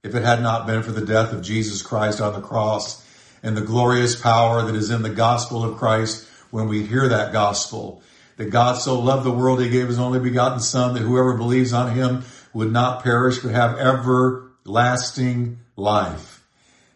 if 0.04 0.14
it 0.16 0.24
had 0.24 0.42
not 0.42 0.68
been 0.68 0.84
for 0.84 0.92
the 0.92 1.06
death 1.06 1.34
of 1.34 1.42
Jesus 1.42 1.82
Christ 1.82 2.22
on 2.22 2.34
the 2.34 2.42
cross 2.42 3.04
and 3.42 3.58
the 3.58 3.62
glorious 3.62 4.16
power 4.16 4.62
that 4.64 4.76
is 4.76 4.92
in 4.92 5.02
the 5.02 5.10
gospel 5.10 5.64
of 5.64 5.78
Christ 5.78 6.28
when 6.52 6.68
we 6.68 6.84
hear 6.84 7.08
that 7.08 7.34
gospel? 7.34 8.02
That 8.38 8.52
God 8.52 8.74
so 8.74 9.00
loved 9.00 9.26
the 9.26 9.32
world, 9.32 9.60
he 9.60 9.70
gave 9.70 9.88
his 9.88 9.98
only 9.98 10.20
begotten 10.20 10.60
son 10.60 10.94
that 10.94 11.02
whoever 11.02 11.36
believes 11.36 11.74
on 11.74 11.96
him 11.96 12.24
would 12.54 12.72
not 12.72 13.04
perish 13.04 13.40
but 13.40 13.52
have 13.52 13.80
everlasting 13.80 15.60
life. 15.76 16.44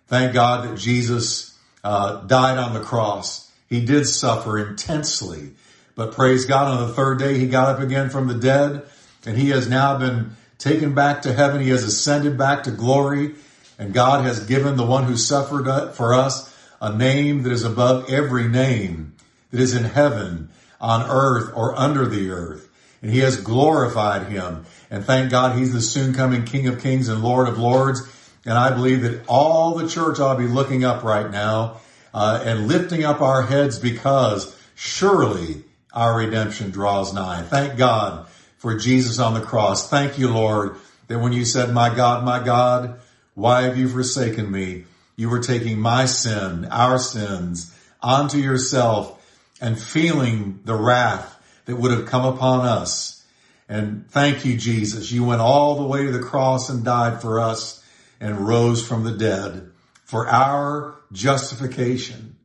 Thank 0.08 0.34
God 0.34 0.70
that 0.70 0.78
Jesus 0.78 1.58
uh, 1.84 2.22
died 2.22 2.60
on 2.60 2.74
the 2.74 2.82
cross. 2.82 3.52
He 3.68 3.84
did 3.84 4.06
suffer 4.06 4.60
intensely, 4.60 5.54
but 5.96 6.12
praise 6.12 6.46
God 6.46 6.68
on 6.68 6.88
the 6.88 6.94
third 6.94 7.18
day 7.18 7.40
he 7.40 7.48
got 7.48 7.76
up 7.76 7.82
again 7.82 8.10
from 8.10 8.28
the 8.28 8.36
dead 8.36 8.84
and 9.26 9.38
he 9.38 9.50
has 9.50 9.68
now 9.68 9.98
been 9.98 10.36
taken 10.62 10.94
back 10.94 11.24
to 11.24 11.34
heaven. 11.34 11.62
He 11.62 11.70
has 11.70 11.84
ascended 11.84 12.38
back 12.38 12.64
to 12.64 12.72
glory 12.72 13.36
and 13.82 13.96
God 13.96 14.24
has 14.26 14.46
given 14.46 14.76
the 14.78 14.86
one 14.86 15.06
who 15.06 15.18
suffered 15.18 15.94
for 15.94 16.14
us 16.14 16.56
a 16.80 16.96
name 16.96 17.42
that 17.42 17.52
is 17.52 17.64
above 17.64 18.12
every 18.12 18.48
name 18.48 19.16
that 19.50 19.60
is 19.60 19.74
in 19.74 19.86
heaven, 19.86 20.50
on 20.80 21.10
earth, 21.10 21.52
or 21.56 21.76
under 21.76 22.06
the 22.06 22.30
earth. 22.30 22.70
And 23.02 23.10
he 23.10 23.22
has 23.22 23.38
glorified 23.38 24.28
him. 24.28 24.66
And 24.92 25.04
thank 25.04 25.32
God 25.32 25.58
he's 25.58 25.74
the 25.74 25.82
soon 25.82 26.14
coming 26.14 26.46
King 26.46 26.68
of 26.68 26.80
Kings 26.80 27.10
and 27.10 27.24
Lord 27.24 27.48
of 27.48 27.58
Lords. 27.58 28.08
And 28.46 28.54
I 28.56 28.70
believe 28.70 29.02
that 29.02 29.24
all 29.28 29.74
the 29.74 29.90
church 29.90 30.20
ought 30.20 30.36
to 30.36 30.40
be 30.40 30.48
looking 30.48 30.84
up 30.84 31.04
right 31.04 31.32
now 31.32 31.82
uh, 32.14 32.44
and 32.46 32.68
lifting 32.68 33.04
up 33.04 33.20
our 33.20 33.42
heads 33.42 33.80
because 33.80 34.56
surely 34.76 35.64
our 35.92 36.16
redemption 36.16 36.70
draws 36.70 37.16
nigh. 37.16 37.42
Thank 37.42 37.80
God 37.80 38.28
for 38.62 38.78
Jesus 38.78 39.18
on 39.18 39.34
the 39.34 39.42
cross. 39.42 39.90
Thank 39.90 40.20
you, 40.20 40.30
Lord, 40.30 40.76
that 41.08 41.18
when 41.18 41.34
you 41.34 41.46
said, 41.46 41.74
my 41.74 41.94
God, 41.94 42.24
my 42.24 42.38
God, 42.38 43.00
why 43.34 43.64
have 43.64 43.76
you 43.76 43.90
forsaken 43.90 44.52
me? 44.52 44.86
You 45.16 45.32
were 45.32 45.40
taking 45.40 45.80
my 45.80 46.06
sin, 46.06 46.66
our 46.66 47.00
sins, 47.00 47.76
onto 48.04 48.38
yourself 48.38 49.20
and 49.60 49.82
feeling 49.82 50.60
the 50.64 50.76
wrath 50.76 51.40
that 51.66 51.78
would 51.78 51.90
have 51.90 52.06
come 52.06 52.24
upon 52.24 52.68
us. 52.68 53.26
And 53.68 54.08
thank 54.12 54.46
you, 54.46 54.58
Jesus. 54.58 55.12
You 55.12 55.24
went 55.24 55.42
all 55.42 55.78
the 55.78 55.88
way 55.88 56.06
to 56.06 56.12
the 56.12 56.20
cross 56.20 56.70
and 56.70 56.86
died 56.86 57.20
for 57.20 57.40
us 57.40 57.84
and 58.20 58.48
rose 58.48 58.88
from 58.88 59.04
the 59.04 59.12
dead 59.12 59.72
for 60.04 60.28
our 60.28 61.00
justification 61.12 62.36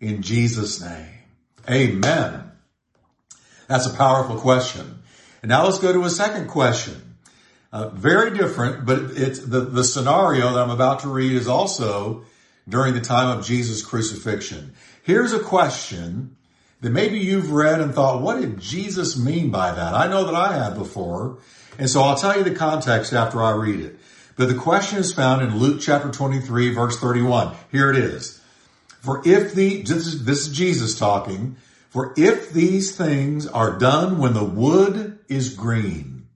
in 0.00 0.22
Jesus' 0.22 0.80
name. 0.80 1.08
Amen. 1.68 2.52
That's 3.66 3.86
a 3.86 3.96
powerful 3.96 4.38
question. 4.38 5.02
And 5.46 5.50
now 5.50 5.66
let's 5.66 5.78
go 5.78 5.92
to 5.92 6.02
a 6.02 6.10
second 6.10 6.48
question. 6.48 7.14
Uh, 7.70 7.90
very 7.90 8.36
different, 8.36 8.84
but 8.84 8.98
it's 9.12 9.38
the, 9.38 9.60
the 9.60 9.84
scenario 9.84 10.52
that 10.52 10.60
I'm 10.60 10.70
about 10.70 10.98
to 11.02 11.08
read 11.08 11.30
is 11.30 11.46
also 11.46 12.24
during 12.68 12.94
the 12.94 13.00
time 13.00 13.38
of 13.38 13.46
Jesus' 13.46 13.80
crucifixion. 13.80 14.74
Here's 15.04 15.32
a 15.32 15.38
question 15.38 16.34
that 16.80 16.90
maybe 16.90 17.20
you've 17.20 17.52
read 17.52 17.80
and 17.80 17.94
thought, 17.94 18.22
what 18.22 18.40
did 18.40 18.58
Jesus 18.58 19.16
mean 19.16 19.52
by 19.52 19.70
that? 19.70 19.94
I 19.94 20.08
know 20.08 20.24
that 20.24 20.34
I 20.34 20.54
have 20.54 20.74
before. 20.74 21.38
And 21.78 21.88
so 21.88 22.02
I'll 22.02 22.16
tell 22.16 22.36
you 22.36 22.42
the 22.42 22.50
context 22.52 23.12
after 23.12 23.40
I 23.40 23.52
read 23.52 23.78
it. 23.78 24.00
But 24.34 24.48
the 24.48 24.56
question 24.56 24.98
is 24.98 25.14
found 25.14 25.42
in 25.42 25.60
Luke 25.60 25.80
chapter 25.80 26.10
23 26.10 26.74
verse 26.74 26.98
31. 26.98 27.54
Here 27.70 27.88
it 27.88 27.96
is. 27.96 28.42
For 28.98 29.22
if 29.24 29.54
the, 29.54 29.82
this 29.82 30.08
is, 30.08 30.24
this 30.24 30.48
is 30.48 30.56
Jesus 30.56 30.98
talking, 30.98 31.54
for 31.88 32.14
if 32.16 32.50
these 32.50 32.96
things 32.96 33.46
are 33.46 33.78
done 33.78 34.18
when 34.18 34.34
the 34.34 34.42
wood 34.42 35.15
is 35.28 35.54
green, 35.54 36.26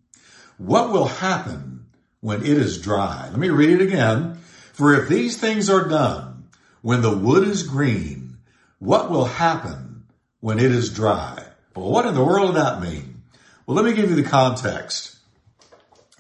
what 0.59 0.90
will 0.90 1.06
happen 1.06 1.87
when 2.20 2.42
it 2.42 2.59
is 2.59 2.80
dry? 2.80 3.28
Let 3.30 3.38
me 3.38 3.50
read 3.50 3.70
it 3.70 3.80
again. 3.80 4.38
For 4.73 4.94
if 4.94 5.09
these 5.09 5.37
things 5.37 5.68
are 5.68 5.88
done 5.88 6.49
when 6.82 7.02
the 7.02 7.16
wood 7.16 7.47
is 7.47 7.62
green, 7.62 8.38
what 8.78 9.11
will 9.11 9.26
happen 9.26 10.04
when 10.40 10.59
it 10.59 10.70
is 10.73 10.92
dry? 10.92 11.44
Well, 11.75 11.90
what 11.90 12.06
in 12.06 12.14
the 12.14 12.25
world 12.25 12.54
does 12.54 12.64
that 12.64 12.82
mean? 12.82 13.23
Well, 13.66 13.76
let 13.76 13.85
me 13.85 13.92
give 13.92 14.11
you 14.11 14.16
the 14.16 14.28
context. 14.28 15.16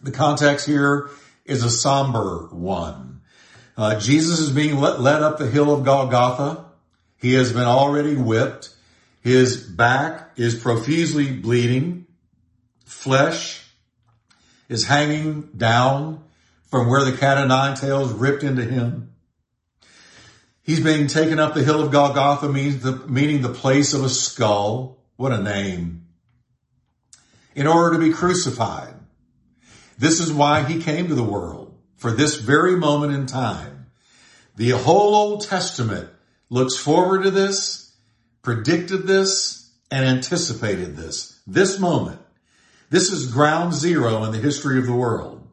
The 0.02 0.10
context 0.12 0.66
here 0.66 1.10
is 1.44 1.64
a 1.64 1.70
somber 1.70 2.48
one. 2.52 3.22
Uh, 3.76 3.98
Jesus 3.98 4.40
is 4.40 4.50
being 4.50 4.78
led, 4.78 5.00
led 5.00 5.22
up 5.22 5.38
the 5.38 5.48
hill 5.48 5.72
of 5.72 5.84
Golgotha. 5.84 6.66
He 7.16 7.34
has 7.34 7.52
been 7.52 7.64
already 7.64 8.14
whipped. 8.14 8.74
His 9.22 9.56
back 9.56 10.32
is 10.36 10.54
profusely 10.54 11.32
bleeding. 11.32 12.06
Flesh 12.90 13.64
is 14.68 14.86
hanging 14.86 15.48
down 15.56 16.22
from 16.68 16.88
where 16.88 17.04
the 17.04 17.16
cat 17.16 17.38
o' 17.38 17.46
nine 17.46 17.76
tails 17.76 18.12
ripped 18.12 18.42
into 18.42 18.64
him. 18.64 19.12
He's 20.62 20.80
being 20.80 21.06
taken 21.06 21.38
up 21.38 21.54
the 21.54 21.64
hill 21.64 21.82
of 21.82 21.90
Golgotha, 21.90 22.48
meaning 22.48 23.42
the 23.42 23.48
place 23.48 23.94
of 23.94 24.04
a 24.04 24.08
skull. 24.08 24.98
What 25.16 25.32
a 25.32 25.42
name. 25.42 26.06
In 27.54 27.66
order 27.66 27.96
to 27.96 28.04
be 28.04 28.12
crucified. 28.12 28.94
This 29.98 30.20
is 30.20 30.32
why 30.32 30.62
he 30.62 30.82
came 30.82 31.08
to 31.08 31.14
the 31.14 31.22
world 31.22 31.78
for 31.96 32.10
this 32.10 32.36
very 32.36 32.76
moment 32.76 33.12
in 33.12 33.26
time. 33.26 33.86
The 34.56 34.70
whole 34.70 35.14
Old 35.14 35.42
Testament 35.42 36.10
looks 36.48 36.76
forward 36.76 37.22
to 37.22 37.30
this 37.30 37.94
predicted 38.42 39.06
this 39.06 39.70
and 39.90 40.04
anticipated 40.04 40.96
this. 40.96 41.40
This 41.46 41.78
moment. 41.78 42.19
This 42.90 43.12
is 43.12 43.32
ground 43.32 43.72
zero 43.72 44.24
in 44.24 44.32
the 44.32 44.38
history 44.38 44.78
of 44.78 44.86
the 44.86 44.92
world. 44.92 45.48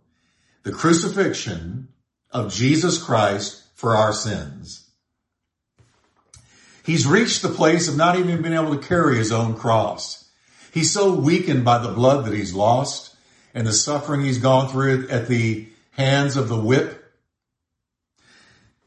The 0.63 0.71
crucifixion 0.71 1.87
of 2.31 2.53
Jesus 2.53 3.01
Christ 3.01 3.63
for 3.75 3.95
our 3.95 4.11
sins. 4.11 4.89
He's 6.83 7.05
reached 7.05 7.41
the 7.41 7.49
place 7.49 7.87
of 7.87 7.95
not 7.95 8.17
even 8.17 8.41
being 8.41 8.55
able 8.55 8.75
to 8.75 8.87
carry 8.87 9.17
his 9.17 9.31
own 9.31 9.55
cross. 9.55 10.29
He's 10.73 10.91
so 10.91 11.13
weakened 11.13 11.63
by 11.63 11.77
the 11.77 11.91
blood 11.91 12.25
that 12.25 12.33
he's 12.33 12.53
lost 12.53 13.15
and 13.53 13.67
the 13.67 13.73
suffering 13.73 14.21
he's 14.21 14.39
gone 14.39 14.69
through 14.69 15.07
at 15.09 15.27
the 15.27 15.67
hands 15.91 16.37
of 16.37 16.49
the 16.49 16.59
whip 16.59 17.03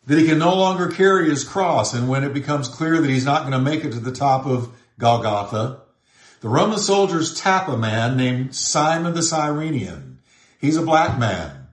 that 0.07 0.19
he 0.19 0.26
can 0.26 0.38
no 0.38 0.57
longer 0.57 0.88
carry 0.88 1.28
his 1.28 1.45
cross. 1.45 1.95
And 1.95 2.09
when 2.09 2.25
it 2.25 2.35
becomes 2.35 2.69
clear 2.69 3.00
that 3.00 3.11
he's 3.11 3.25
not 3.25 3.42
going 3.42 3.52
to 3.52 3.59
make 3.61 3.85
it 3.85 3.92
to 3.92 4.00
the 4.00 4.12
top 4.12 4.47
of 4.47 4.75
Golgotha, 4.99 5.83
the 6.40 6.49
Roman 6.49 6.78
soldiers 6.78 7.38
tap 7.38 7.68
a 7.68 7.76
man 7.76 8.16
named 8.16 8.54
Simon 8.54 9.14
the 9.14 9.23
Cyrenian. 9.23 10.18
He's 10.59 10.76
a 10.76 10.82
black 10.82 11.18
man. 11.18 11.68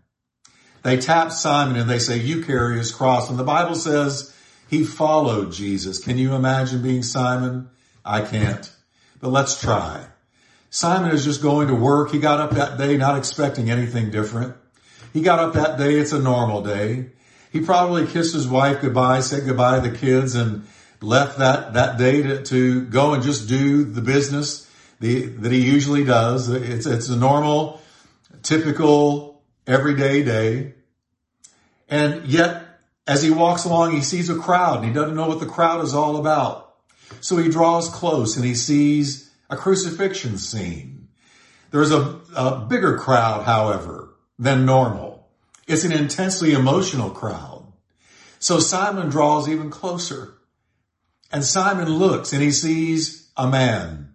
They 0.84 0.98
tap 0.98 1.32
Simon 1.32 1.78
and 1.78 1.90
they 1.90 2.00
say, 2.00 2.18
you 2.18 2.44
carry 2.44 2.78
his 2.78 2.94
cross. 2.94 3.30
And 3.30 3.38
the 3.38 3.44
Bible 3.44 3.76
says 3.76 4.34
he 4.70 4.84
followed 4.84 5.52
Jesus. 5.52 6.00
Can 6.00 6.18
you 6.18 6.34
imagine 6.36 6.82
being 6.82 7.04
Simon? 7.04 7.70
I 8.06 8.22
can't, 8.22 8.72
but 9.20 9.30
let's 9.30 9.60
try. 9.60 10.06
Simon 10.70 11.12
is 11.12 11.26
just 11.26 11.42
going 11.42 11.70
to 11.70 11.76
work. 11.76 12.12
He 12.12 12.20
got 12.20 12.40
up 12.40 12.52
that 12.52 12.78
day 12.78 12.98
not 12.98 13.18
expecting 13.18 13.70
anything 13.70 14.12
different. 14.12 14.56
He 15.14 15.22
got 15.22 15.40
up 15.40 15.54
that 15.54 15.78
day. 15.78 15.96
It's 15.96 16.12
a 16.12 16.20
normal 16.20 16.62
day. 16.62 17.12
He 17.52 17.62
probably 17.62 18.06
kissed 18.06 18.34
his 18.34 18.48
wife 18.48 18.82
goodbye, 18.82 19.22
said 19.22 19.46
goodbye 19.46 19.80
to 19.80 19.90
the 19.90 19.98
kids 19.98 20.36
and 20.36 20.68
left 21.02 21.40
that, 21.40 21.74
that 21.74 21.98
day 21.98 22.22
to, 22.24 22.44
to 22.44 22.86
go 22.86 23.14
and 23.14 23.24
just 23.24 23.48
do 23.48 23.84
the 23.84 24.02
business 24.02 24.70
the, 25.00 25.26
that 25.26 25.52
he 25.52 25.60
usually 25.60 26.04
does. 26.04 26.50
It's, 26.50 26.86
it's 26.86 27.10
a 27.10 27.16
normal, 27.16 27.82
typical, 28.42 29.42
everyday 29.66 30.24
day. 30.24 30.74
And 31.90 32.26
yet, 32.26 32.64
as 33.06 33.24
he 33.24 33.32
walks 33.32 33.66
along, 33.66 33.92
he 33.92 34.02
sees 34.02 34.30
a 34.30 34.36
crowd 34.36 34.78
and 34.78 34.86
he 34.86 34.94
doesn't 34.94 35.16
know 35.16 35.28
what 35.28 35.40
the 35.40 35.46
crowd 35.46 35.84
is 35.84 35.94
all 35.94 36.18
about. 36.18 36.76
So 37.22 37.38
he 37.38 37.50
draws 37.50 37.90
close 37.90 38.36
and 38.36 38.46
he 38.46 38.56
sees 38.56 39.32
a 39.50 39.56
crucifixion 39.56 40.38
scene. 40.38 41.08
There's 41.72 41.92
a, 41.92 42.20
a 42.36 42.66
bigger 42.68 42.98
crowd, 42.98 43.44
however, 43.44 44.10
than 44.40 44.66
normal. 44.66 45.28
It's 45.68 45.84
an 45.84 45.92
intensely 45.92 46.54
emotional 46.54 47.10
crowd. 47.10 47.66
So 48.40 48.60
Simon 48.60 49.10
draws 49.10 49.50
even 49.50 49.70
closer. 49.70 50.37
And 51.32 51.44
Simon 51.44 51.90
looks 51.90 52.34
and 52.34 52.42
he 52.42 52.52
sees 52.52 53.30
a 53.36 53.48
man. 53.48 54.14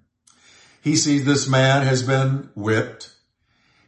He 0.82 0.96
sees 0.96 1.24
this 1.24 1.48
man 1.48 1.86
has 1.86 2.02
been 2.02 2.50
whipped. 2.54 3.10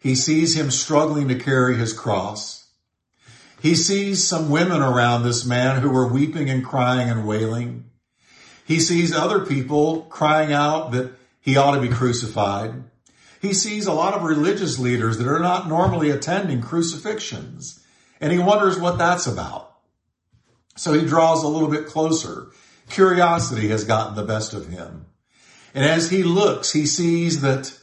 He 0.01 0.15
sees 0.15 0.57
him 0.57 0.71
struggling 0.71 1.29
to 1.29 1.35
carry 1.35 1.77
his 1.77 1.93
cross. 1.93 2.69
He 3.61 3.75
sees 3.75 4.23
some 4.23 4.51
women 4.51 4.83
around 4.83 5.23
this 5.23 5.47
man 5.47 5.81
who 5.81 5.97
are 5.97 6.13
weeping 6.13 6.51
and 6.51 6.63
crying 6.65 7.09
and 7.09 7.27
wailing. 7.27 7.87
He 8.67 8.79
sees 8.79 9.15
other 9.15 9.45
people 9.47 10.03
crying 10.03 10.53
out 10.53 10.93
that 10.93 11.13
he 11.41 11.57
ought 11.57 11.75
to 11.75 11.81
be 11.81 11.89
crucified. 11.89 12.85
He 13.41 13.55
sees 13.55 13.87
a 13.87 13.93
lot 13.93 14.15
of 14.15 14.23
religious 14.23 14.79
leaders 14.79 15.19
that 15.19 15.27
are 15.27 15.39
not 15.39 15.69
normally 15.69 16.11
attending 16.11 16.61
crucifixions. 16.61 17.83
And 18.21 18.33
he 18.33 18.39
wonders 18.39 18.79
what 18.79 18.99
that's 18.99 19.27
about. 19.27 19.75
So 20.77 20.93
he 20.93 21.07
draws 21.07 21.43
a 21.43 21.49
little 21.49 21.69
bit 21.69 21.87
closer. 21.87 22.49
Curiosity 22.89 23.69
has 23.69 23.85
gotten 23.85 24.15
the 24.15 24.25
best 24.25 24.55
of 24.55 24.69
him. 24.69 25.07
And 25.75 25.85
as 25.85 26.11
he 26.11 26.23
looks, 26.23 26.73
he 26.73 26.87
sees 26.87 27.41
that 27.41 27.77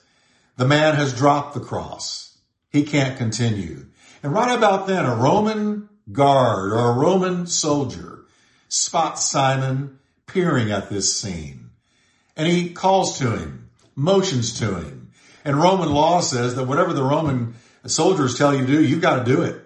the 0.58 0.68
man 0.68 0.96
has 0.96 1.14
dropped 1.18 1.54
the 1.54 1.60
cross. 1.60 2.38
He 2.70 2.84
can't 2.84 3.18
continue. 3.18 3.88
And 4.24 4.34
right 4.34 4.56
about 4.56 4.88
then, 4.88 5.06
a 5.06 5.16
Roman 5.16 5.90
guard 6.12 6.72
or 6.72 6.92
a 6.92 6.94
Roman 6.94 7.48
soldier 7.48 8.26
spots 8.70 9.26
Simon 9.26 10.00
peering 10.26 10.72
at 10.72 10.90
this 10.90 11.16
scene. 11.18 11.72
And 12.38 12.48
he 12.48 12.70
calls 12.70 13.18
to 13.20 13.36
him, 13.36 13.70
motions 13.96 14.60
to 14.60 14.76
him. 14.76 15.12
And 15.44 15.58
Roman 15.58 15.92
law 15.92 16.22
says 16.22 16.56
that 16.56 16.68
whatever 16.68 16.94
the 16.94 17.04
Roman 17.04 17.56
soldiers 17.86 18.38
tell 18.38 18.54
you 18.54 18.66
to 18.66 18.72
do, 18.72 18.84
you've 18.84 19.02
got 19.02 19.26
to 19.26 19.26
do 19.26 19.42
it. 19.42 19.60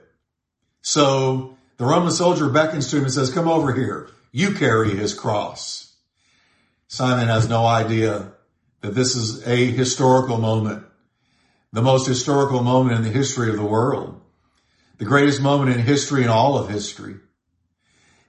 So 0.82 1.58
the 1.78 1.86
Roman 1.86 2.12
soldier 2.12 2.50
beckons 2.50 2.90
to 2.90 2.98
him 2.98 3.04
and 3.04 3.14
says, 3.14 3.32
come 3.32 3.48
over 3.48 3.74
here. 3.74 4.10
You 4.36 4.52
carry 4.52 4.90
his 4.90 5.14
cross. 5.14 5.94
Simon 6.90 7.30
has 7.30 7.48
no 7.48 7.66
idea 7.66 8.34
that 8.82 8.94
this 8.94 9.16
is 9.16 9.48
a 9.48 9.56
historical 9.56 10.40
moment, 10.40 10.84
the 11.72 11.82
most 11.82 12.06
historical 12.06 12.62
moment 12.62 12.98
in 12.98 13.04
the 13.04 13.18
history 13.18 13.50
of 13.50 13.56
the 13.56 13.64
world, 13.64 14.20
the 14.98 15.06
greatest 15.06 15.42
moment 15.42 15.72
in 15.72 15.80
history 15.80 16.22
in 16.22 16.28
all 16.28 16.58
of 16.58 16.70
history. 16.70 17.16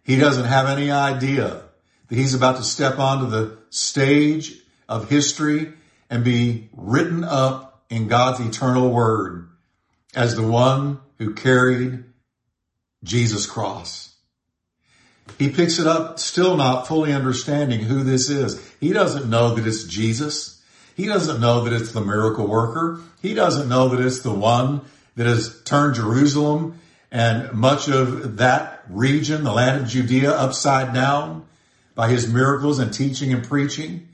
He 0.05 0.15
doesn't 0.15 0.45
have 0.45 0.69
any 0.69 0.93
idea 0.93 1.65
that 2.07 2.15
he's 2.15 2.35
about 2.35 2.59
to 2.59 2.63
step 2.63 3.01
onto 3.01 3.29
the 3.29 3.59
stage 3.71 4.55
of 4.89 5.11
history 5.11 5.73
and 6.09 6.23
be 6.23 6.69
written 6.73 7.25
up 7.25 7.83
in 7.91 8.07
God's 8.07 8.39
eternal 8.39 8.91
word 8.91 9.49
as 10.15 10.37
the 10.37 10.47
one 10.47 11.01
who 11.19 11.35
carried 11.35 12.05
Jesus' 13.03 13.47
cross. 13.47 14.06
He 15.39 15.51
picks 15.51 15.79
it 15.79 15.87
up, 15.87 16.19
still 16.19 16.57
not 16.57 16.89
fully 16.89 17.13
understanding 17.13 17.81
who 17.81 18.03
this 18.03 18.31
is. 18.31 18.61
He 18.81 18.93
doesn't 18.93 19.29
know 19.29 19.55
that 19.55 19.67
it's 19.67 19.85
Jesus. 19.85 20.63
He 20.97 21.07
doesn't 21.07 21.41
know 21.41 21.65
that 21.65 21.73
it's 21.75 21.93
the 21.93 22.01
miracle 22.01 22.47
worker. 22.47 23.01
He 23.21 23.35
doesn't 23.35 23.69
know 23.69 23.89
that 23.89 24.05
it's 24.05 24.21
the 24.21 24.33
one 24.33 24.83
that 25.17 25.27
has 25.27 25.63
turned 25.63 25.97
Jerusalem 25.97 26.81
and 27.11 27.53
much 27.53 27.89
of 27.89 28.39
that 28.39 28.85
region, 28.89 29.45
the 29.45 29.53
land 29.53 29.83
of 29.83 29.89
Judea, 29.89 30.33
upside 30.33 30.95
down 30.95 31.47
by 31.95 32.09
his 32.09 32.33
miracles 32.33 32.79
and 32.79 32.93
teaching 32.93 33.33
and 33.33 33.47
preaching. 33.47 34.09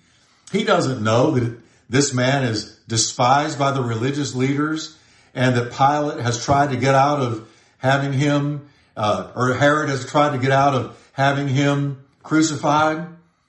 He 0.50 0.64
doesn't 0.64 1.02
know 1.02 1.32
that 1.32 1.58
this 1.88 2.12
man 2.12 2.44
is 2.44 2.78
despised 2.88 3.58
by 3.58 3.72
the 3.72 3.82
religious 3.82 4.34
leaders 4.34 4.96
and 5.34 5.56
that 5.56 5.72
Pilate 5.72 6.20
has 6.20 6.44
tried 6.44 6.70
to 6.70 6.76
get 6.76 6.94
out 6.94 7.20
of 7.20 7.48
having 7.78 8.12
him, 8.12 8.68
uh, 8.96 9.30
or 9.34 9.54
Herod 9.54 9.88
has 9.88 10.06
tried 10.06 10.32
to 10.32 10.38
get 10.38 10.50
out 10.50 10.74
of 10.74 11.01
having 11.12 11.48
him 11.48 12.04
crucified, 12.22 13.06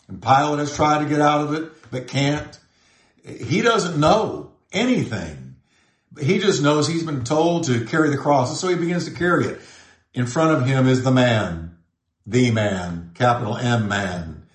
and 0.08 0.21
Pilate 0.21 0.60
has 0.60 0.76
tried 0.76 1.04
to 1.04 1.10
get 1.10 1.21
out 1.21 1.41
of 1.41 1.54
it, 1.54 1.71
but 1.91 2.08
can't. 2.08 2.60
He 3.26 3.62
doesn't 3.62 3.99
know 3.99 4.52
anything. 4.71 5.56
He 6.19 6.39
just 6.39 6.62
knows 6.62 6.88
he's 6.88 7.04
been 7.04 7.23
told 7.23 7.65
to 7.65 7.86
carry 7.86 8.10
the 8.10 8.17
cross, 8.17 8.49
and 8.49 8.58
so 8.58 8.67
he 8.67 8.76
begins 8.76 9.06
to 9.06 9.12
carry 9.12 9.45
it. 9.45 9.62
In 10.13 10.28
front 10.28 10.52
of 10.52 10.67
him 10.67 10.88
is 10.88 11.04
the 11.04 11.12
man, 11.12 11.78
the 12.28 12.52
man, 12.52 13.12
capital 13.15 13.58
M 13.58 13.88
man, 13.88 14.45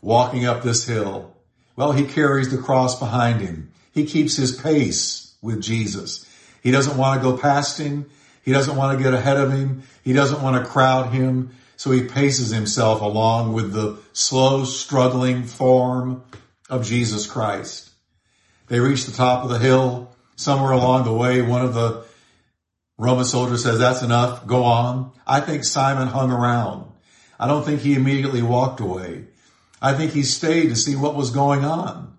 walking 0.00 0.46
up 0.46 0.62
this 0.62 0.86
hill. 0.86 1.34
Well, 1.76 1.92
he 1.92 2.04
carries 2.04 2.50
the 2.50 2.58
cross 2.58 2.98
behind 2.98 3.40
him. 3.40 3.70
He 3.92 4.06
keeps 4.06 4.36
his 4.36 4.58
pace 4.58 5.34
with 5.42 5.60
Jesus. 5.60 6.24
He 6.62 6.70
doesn't 6.70 6.96
want 6.96 7.20
to 7.20 7.28
go 7.30 7.36
past 7.36 7.78
him. 7.78 8.08
He 8.42 8.52
doesn't 8.52 8.76
want 8.76 8.96
to 8.96 9.04
get 9.04 9.12
ahead 9.12 9.36
of 9.36 9.52
him. 9.52 9.82
He 10.02 10.12
doesn't 10.12 10.42
want 10.42 10.62
to 10.62 10.70
crowd 10.70 11.12
him. 11.12 11.50
So 11.78 11.92
he 11.92 12.02
paces 12.02 12.50
himself 12.50 13.00
along 13.00 13.52
with 13.52 13.72
the 13.72 13.98
slow, 14.12 14.64
struggling 14.64 15.44
form 15.44 16.24
of 16.68 16.84
Jesus 16.84 17.24
Christ. 17.24 17.90
They 18.66 18.80
reach 18.80 19.06
the 19.06 19.12
top 19.12 19.44
of 19.44 19.50
the 19.50 19.60
hill. 19.60 20.10
Somewhere 20.34 20.72
along 20.72 21.04
the 21.04 21.12
way, 21.12 21.40
one 21.40 21.64
of 21.64 21.74
the 21.74 22.04
Roman 22.98 23.24
soldiers 23.24 23.62
says, 23.62 23.78
that's 23.78 24.02
enough. 24.02 24.44
Go 24.44 24.64
on. 24.64 25.12
I 25.24 25.38
think 25.38 25.62
Simon 25.62 26.08
hung 26.08 26.32
around. 26.32 26.90
I 27.38 27.46
don't 27.46 27.64
think 27.64 27.80
he 27.80 27.94
immediately 27.94 28.42
walked 28.42 28.80
away. 28.80 29.26
I 29.80 29.94
think 29.94 30.10
he 30.10 30.24
stayed 30.24 30.70
to 30.70 30.76
see 30.76 30.96
what 30.96 31.14
was 31.14 31.30
going 31.30 31.64
on. 31.64 32.18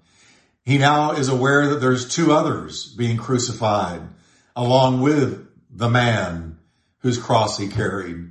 He 0.64 0.78
now 0.78 1.12
is 1.12 1.28
aware 1.28 1.68
that 1.68 1.82
there's 1.82 2.08
two 2.08 2.32
others 2.32 2.86
being 2.94 3.18
crucified 3.18 4.04
along 4.56 5.02
with 5.02 5.50
the 5.70 5.90
man 5.90 6.60
whose 7.00 7.18
cross 7.18 7.58
he 7.58 7.68
carried. 7.68 8.30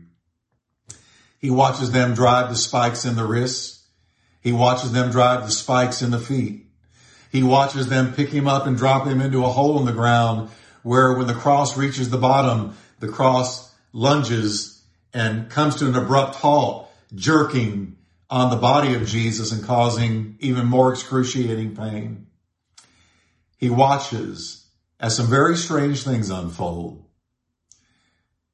He 1.39 1.51
watches 1.51 1.93
them 1.93 2.15
drive 2.15 2.51
the 2.51 2.57
spikes 2.57 3.05
in 3.05 3.17
the 3.17 3.25
wrists. 3.25 3.85
He 4.41 4.53
watches 4.53 4.93
them 4.93 5.11
drive 5.11 5.45
the 5.45 5.53
spikes 5.53 6.03
in 6.03 6.11
the 6.11 6.19
feet. 6.19 6.67
He 7.31 7.43
watches 7.43 7.89
them 7.89 8.15
pick 8.15 8.31
him 8.31 8.49
up 8.49 8.67
and 8.67 8.77
drop 8.77 9.07
him 9.07 9.21
into 9.21 9.45
a 9.45 9.49
hole 9.49 9.79
in 9.79 9.87
the 9.87 9.93
ground 9.93 10.51
where 10.83 11.15
when 11.15 11.27
the 11.27 11.35
cross 11.35 11.77
reaches 11.77 12.11
the 12.11 12.19
bottom, 12.19 12.77
the 13.01 13.09
cross 13.09 13.75
lunges 13.93 14.83
and 15.13 15.51
comes 15.51 15.77
to 15.77 15.87
an 15.87 15.95
abrupt 15.95 16.37
halt, 16.37 16.91
jerking 17.15 17.97
on 18.31 18.51
the 18.51 18.57
body 18.57 18.95
of 18.95 19.07
Jesus 19.07 19.53
and 19.53 19.65
causing 19.65 20.37
even 20.41 20.67
more 20.67 20.93
excruciating 20.93 21.75
pain. 21.75 22.27
He 23.57 23.71
watches 23.71 24.67
as 25.01 25.17
some 25.17 25.29
very 25.29 25.57
strange 25.57 26.03
things 26.03 26.31
unfold. 26.31 27.05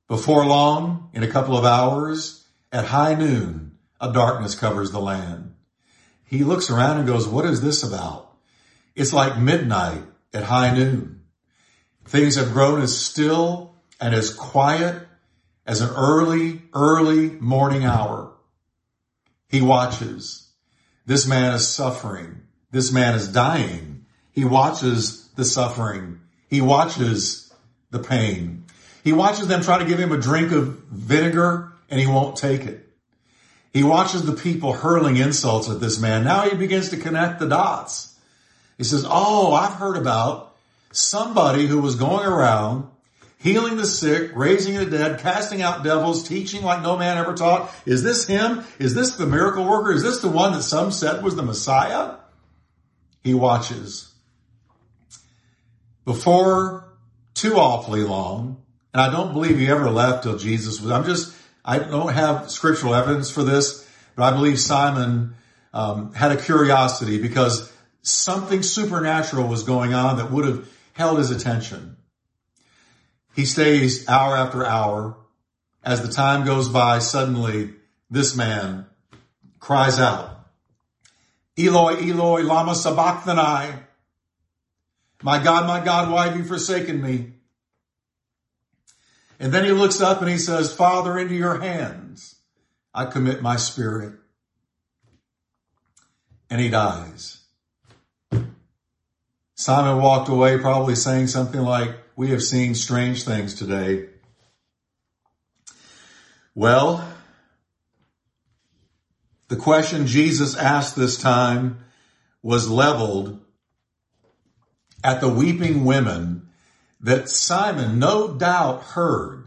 Before 0.09 0.47
long, 0.47 1.11
in 1.12 1.23
a 1.23 1.29
couple 1.29 1.57
of 1.57 1.64
hours, 1.64 2.43
at 2.74 2.87
high 2.87 3.14
noon, 3.14 3.78
a 4.00 4.12
darkness 4.12 4.56
covers 4.56 4.90
the 4.90 5.00
land. 5.00 5.54
He 6.24 6.42
looks 6.42 6.70
around 6.70 6.98
and 6.98 7.06
goes, 7.06 7.28
what 7.28 7.44
is 7.44 7.62
this 7.62 7.84
about? 7.84 8.37
It's 8.96 9.12
like 9.12 9.38
midnight 9.38 10.02
at 10.34 10.42
high 10.42 10.74
noon. 10.74 11.22
Things 12.04 12.34
have 12.34 12.52
grown 12.52 12.82
as 12.82 12.98
still 12.98 13.76
and 14.00 14.12
as 14.12 14.34
quiet 14.34 15.06
as 15.64 15.82
an 15.82 15.90
early, 15.90 16.62
early 16.74 17.30
morning 17.30 17.84
hour. 17.84 18.32
He 19.48 19.62
watches. 19.62 20.50
This 21.06 21.28
man 21.28 21.54
is 21.54 21.68
suffering. 21.68 22.42
This 22.72 22.90
man 22.90 23.14
is 23.14 23.28
dying. 23.28 24.06
He 24.32 24.44
watches 24.44 25.28
the 25.37 25.44
suffering. 25.44 26.18
He 26.48 26.60
watches 26.60 27.52
the 27.92 28.00
pain. 28.00 28.64
He 29.04 29.12
watches 29.12 29.46
them 29.46 29.62
try 29.62 29.78
to 29.78 29.84
give 29.84 30.00
him 30.00 30.10
a 30.10 30.18
drink 30.18 30.50
of 30.50 30.78
vinegar 30.88 31.73
and 31.90 32.01
he 32.01 32.07
won't 32.07 32.37
take 32.37 32.64
it. 32.64 32.88
He 33.73 33.83
watches 33.83 34.25
the 34.25 34.35
people 34.35 34.73
hurling 34.73 35.16
insults 35.16 35.68
at 35.68 35.81
this 35.81 35.99
man. 35.99 36.25
Now 36.25 36.49
he 36.49 36.57
begins 36.57 36.90
to 36.90 36.97
connect 36.97 37.40
the 37.40 37.49
dots. 37.49 38.16
He 38.79 38.85
says, 38.85 39.05
Oh, 39.09 39.53
I've 39.53 39.75
heard 39.75 39.97
about 39.97 40.55
somebody 40.92 41.66
who 41.66 41.81
was 41.81 41.97
going 41.97 42.27
around 42.27 42.88
healing 43.44 43.77
the 43.77 43.87
sick, 43.87 44.31
raising 44.35 44.75
the 44.77 44.87
dead, 44.87 45.20
casting 45.20 45.61
out 45.61 45.85
devils, 45.85 46.27
teaching 46.27 46.62
like 46.62 46.83
no 46.83 46.97
man 46.97 47.18
ever 47.18 47.35
taught. 47.35 47.70
Is 47.85 48.03
this 48.03 48.27
him? 48.27 48.64
Is 48.79 48.94
this 48.94 49.16
the 49.16 49.27
miracle 49.27 49.68
worker? 49.68 49.92
Is 49.92 50.03
this 50.03 50.20
the 50.20 50.31
one 50.31 50.53
that 50.53 50.62
some 50.62 50.90
said 50.90 51.23
was 51.23 51.37
the 51.37 51.42
Messiah? 51.42 52.16
He 53.23 53.35
watches. 53.35 54.11
Before 56.07 56.97
too 57.35 57.57
awfully 57.57 58.03
long, 58.03 58.62
and 58.94 59.03
I 59.03 59.11
don't 59.11 59.35
believe 59.35 59.59
he 59.59 59.68
ever 59.68 59.90
left 59.90 60.23
till 60.23 60.38
Jesus 60.38 60.81
was, 60.81 60.90
I'm 60.90 61.05
just 61.05 61.34
I 61.64 61.79
don't 61.79 62.12
have 62.12 62.50
scriptural 62.50 62.94
evidence 62.94 63.31
for 63.31 63.42
this, 63.42 63.88
but 64.16 64.24
I 64.24 64.37
believe 64.37 64.61
Simon 64.61 65.35
um, 65.72 66.12
had 66.12 66.33
a 66.33 66.37
curiosity 66.37 67.20
because 67.20 67.72
something 68.03 68.62
supernatural 68.62 69.48
was 69.48 69.62
going 69.62 69.94
on 69.94 70.18
that 70.18 70.31
would 70.31 70.44
have 70.44 70.68
held 70.92 71.18
his 71.18 71.31
attention. 71.31 71.96
He 73.35 73.46
stays 73.46 74.09
hour 74.09 74.37
after 74.37 74.64
hour. 74.64 75.16
As 75.83 76.00
the 76.00 76.12
time 76.12 76.46
goes 76.46 76.68
by, 76.68 76.98
suddenly 76.98 77.74
this 78.11 78.35
man 78.35 78.87
cries 79.59 79.98
out, 79.98 80.31
Eloi, 81.59 81.96
Eloi, 81.96 82.42
lama 82.42 82.74
sabachthani. 82.74 83.74
My 85.22 85.42
God, 85.42 85.66
my 85.66 85.85
God, 85.85 86.11
why 86.11 86.29
have 86.29 86.37
you 86.37 86.44
forsaken 86.44 87.03
me? 87.03 87.34
And 89.38 89.53
then 89.53 89.64
he 89.64 89.73
looks 89.73 90.01
up 90.01 90.20
and 90.20 90.31
he 90.31 90.38
says, 90.38 90.73
Father, 90.73 91.18
into 91.18 91.35
your 91.35 91.61
hands 91.61 92.37
I 92.94 93.07
commit 93.07 93.42
my 93.42 93.57
spirit. 93.57 94.14
And 96.49 96.61
he 96.61 96.68
dies. 96.68 97.42
Simon 99.57 100.01
walked 100.03 100.29
away 100.29 100.59
probably 100.59 100.94
saying 100.94 101.29
something 101.29 101.61
like, 101.61 101.97
we 102.16 102.31
have 102.31 102.42
seen 102.42 102.75
strange 102.75 103.25
things 103.25 103.55
today. 103.55 104.09
Well, 106.55 107.09
the 109.49 109.57
question 109.57 110.07
Jesus 110.07 110.57
asked 110.57 110.94
this 110.94 111.16
time 111.16 111.85
was 112.42 112.70
leveled 112.70 113.40
at 115.03 115.20
the 115.20 115.29
weeping 115.29 115.85
women 115.85 116.43
that 117.04 117.28
Simon 117.28 117.98
no 117.98 118.34
doubt 118.34 118.82
heard 118.82 119.44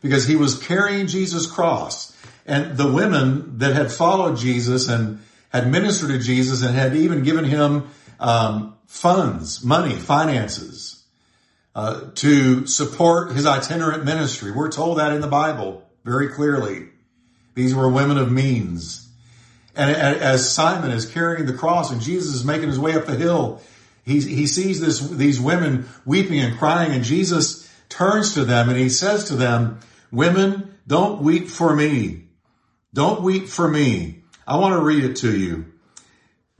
because 0.00 0.26
he 0.26 0.36
was 0.36 0.62
carrying 0.62 1.06
Jesus' 1.06 1.46
cross. 1.46 2.14
And 2.46 2.76
the 2.76 2.90
women 2.90 3.58
that 3.58 3.74
had 3.74 3.90
followed 3.90 4.38
Jesus 4.38 4.88
and 4.88 5.20
had 5.48 5.70
ministered 5.70 6.10
to 6.10 6.18
Jesus 6.18 6.62
and 6.62 6.74
had 6.74 6.94
even 6.94 7.24
given 7.24 7.44
him 7.44 7.88
um, 8.20 8.76
funds, 8.86 9.64
money, 9.64 9.94
finances 9.96 11.02
uh, 11.74 12.10
to 12.16 12.66
support 12.66 13.32
his 13.32 13.46
itinerant 13.46 14.04
ministry. 14.04 14.50
We're 14.50 14.70
told 14.70 14.98
that 14.98 15.12
in 15.12 15.20
the 15.20 15.28
Bible 15.28 15.88
very 16.04 16.28
clearly. 16.28 16.88
These 17.54 17.74
were 17.74 17.88
women 17.88 18.18
of 18.18 18.30
means. 18.30 19.08
And 19.74 19.90
as 19.90 20.52
Simon 20.52 20.90
is 20.90 21.06
carrying 21.06 21.46
the 21.46 21.52
cross 21.54 21.90
and 21.90 22.00
Jesus 22.00 22.34
is 22.34 22.44
making 22.44 22.68
his 22.68 22.78
way 22.78 22.94
up 22.94 23.06
the 23.06 23.14
hill, 23.14 23.62
he, 24.16 24.46
sees 24.46 24.80
this, 24.80 25.00
these 25.00 25.38
women 25.40 25.86
weeping 26.06 26.40
and 26.40 26.56
crying 26.58 26.92
and 26.92 27.04
Jesus 27.04 27.70
turns 27.88 28.34
to 28.34 28.44
them 28.44 28.68
and 28.68 28.78
he 28.78 28.88
says 28.88 29.24
to 29.24 29.36
them, 29.36 29.80
women, 30.10 30.78
don't 30.86 31.20
weep 31.20 31.48
for 31.48 31.76
me. 31.76 32.24
Don't 32.94 33.22
weep 33.22 33.48
for 33.48 33.68
me. 33.68 34.22
I 34.46 34.56
want 34.56 34.74
to 34.74 34.80
read 34.80 35.04
it 35.04 35.16
to 35.16 35.36
you. 35.36 35.66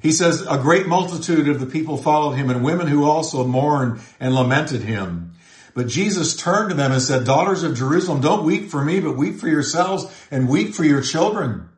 He 0.00 0.12
says, 0.12 0.42
a 0.42 0.58
great 0.58 0.86
multitude 0.86 1.48
of 1.48 1.58
the 1.58 1.66
people 1.66 1.96
followed 1.96 2.32
him 2.32 2.50
and 2.50 2.62
women 2.62 2.86
who 2.86 3.04
also 3.04 3.44
mourned 3.44 4.00
and 4.20 4.34
lamented 4.34 4.82
him. 4.82 5.32
But 5.74 5.88
Jesus 5.88 6.36
turned 6.36 6.70
to 6.70 6.76
them 6.76 6.92
and 6.92 7.00
said, 7.00 7.24
daughters 7.24 7.62
of 7.62 7.76
Jerusalem, 7.76 8.20
don't 8.20 8.44
weep 8.44 8.68
for 8.68 8.84
me, 8.84 9.00
but 9.00 9.16
weep 9.16 9.36
for 9.36 9.48
yourselves 9.48 10.06
and 10.30 10.48
weep 10.48 10.74
for 10.74 10.84
your 10.84 11.00
children. 11.02 11.68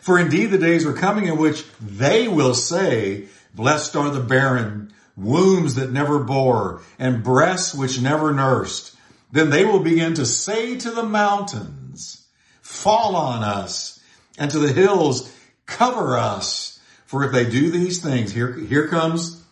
For 0.00 0.18
indeed 0.18 0.46
the 0.46 0.58
days 0.58 0.86
are 0.86 0.94
coming 0.94 1.26
in 1.26 1.36
which 1.36 1.64
they 1.80 2.28
will 2.28 2.54
say, 2.54 3.26
Blessed 3.54 3.96
are 3.96 4.10
the 4.10 4.20
barren, 4.20 4.92
wombs 5.16 5.74
that 5.74 5.92
never 5.92 6.18
bore, 6.18 6.82
and 6.98 7.22
breasts 7.22 7.74
which 7.74 8.00
never 8.00 8.32
nursed. 8.32 8.96
Then 9.32 9.50
they 9.50 9.64
will 9.64 9.80
begin 9.80 10.14
to 10.14 10.24
say 10.24 10.78
to 10.78 10.90
the 10.90 11.02
mountains, 11.02 12.26
fall 12.62 13.16
on 13.16 13.42
us, 13.42 14.00
and 14.38 14.50
to 14.50 14.58
the 14.58 14.72
hills, 14.72 15.34
cover 15.66 16.16
us. 16.16 16.80
For 17.06 17.24
if 17.24 17.32
they 17.32 17.48
do 17.48 17.70
these 17.70 18.02
things, 18.02 18.32
here, 18.32 18.52
here 18.52 18.88
comes 18.88 19.42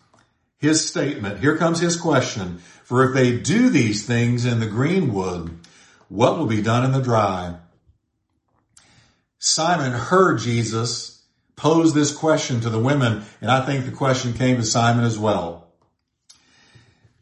his 0.57 0.87
statement. 0.87 1.39
Here 1.39 1.57
comes 1.57 1.79
his 1.79 1.99
question. 1.99 2.59
For 2.83 3.03
if 3.03 3.13
they 3.13 3.37
do 3.37 3.69
these 3.69 4.05
things 4.05 4.45
in 4.45 4.59
the 4.59 4.67
greenwood, 4.67 5.59
what 6.07 6.37
will 6.37 6.45
be 6.45 6.61
done 6.61 6.85
in 6.85 6.91
the 6.91 7.01
dry? 7.01 7.57
Simon 9.39 9.91
heard 9.91 10.39
Jesus 10.39 11.16
posed 11.57 11.93
this 11.93 12.15
question 12.15 12.61
to 12.61 12.69
the 12.69 12.79
women, 12.79 13.25
and 13.41 13.51
I 13.51 13.65
think 13.65 13.85
the 13.85 13.91
question 13.91 14.33
came 14.33 14.55
to 14.57 14.63
Simon 14.63 15.03
as 15.03 15.19
well. 15.19 15.67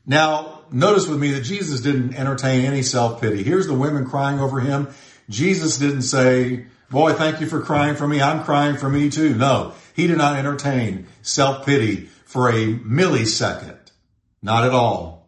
Now, 0.05 0.61
notice 0.71 1.07
with 1.07 1.19
me 1.19 1.31
that 1.31 1.41
Jesus 1.41 1.81
didn't 1.81 2.13
entertain 2.13 2.65
any 2.65 2.83
self-pity. 2.83 3.41
Here's 3.41 3.65
the 3.65 3.73
women 3.73 4.05
crying 4.05 4.39
over 4.39 4.59
him. 4.59 4.89
Jesus 5.29 5.79
didn't 5.79 6.03
say, 6.03 6.67
boy, 6.91 7.13
thank 7.13 7.41
you 7.41 7.47
for 7.47 7.61
crying 7.61 7.95
for 7.95 8.07
me. 8.07 8.21
I'm 8.21 8.43
crying 8.43 8.77
for 8.77 8.89
me 8.89 9.09
too. 9.09 9.33
No, 9.33 9.73
he 9.95 10.05
did 10.05 10.19
not 10.19 10.37
entertain 10.37 11.07
self-pity 11.23 12.09
for 12.25 12.49
a 12.49 12.75
millisecond. 12.75 13.79
Not 14.43 14.65
at 14.65 14.73
all. 14.73 15.27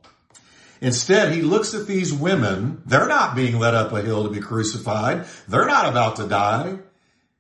Instead, 0.80 1.32
he 1.32 1.42
looks 1.42 1.74
at 1.74 1.88
these 1.88 2.14
women. 2.14 2.84
They're 2.86 3.08
not 3.08 3.36
being 3.36 3.58
led 3.58 3.74
up 3.74 3.92
a 3.94 4.02
hill 4.04 4.26
to 4.26 4.30
be 4.30 4.42
crucified. 4.42 5.26
They're 5.48 5.66
not 5.66 5.90
about 5.90 6.18
to 6.18 6.28
die. 6.28 6.78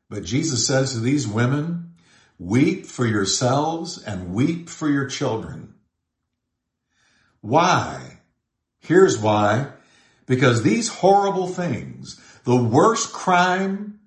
But 0.10 0.24
Jesus 0.24 0.66
says 0.66 0.94
to 0.94 1.00
these 1.00 1.28
women, 1.28 1.96
weep 2.40 2.86
for 2.86 3.06
yourselves 3.06 4.02
and 4.02 4.34
weep 4.34 4.70
for 4.70 4.90
your 4.90 5.08
children. 5.08 5.74
Why? 7.42 8.20
Here's 8.80 9.18
why. 9.18 9.70
Because 10.26 10.64
these 10.64 10.90
horrible 10.90 11.48
things, 11.48 12.20
the 12.44 12.56
worst 12.56 13.12
crime 13.12 14.00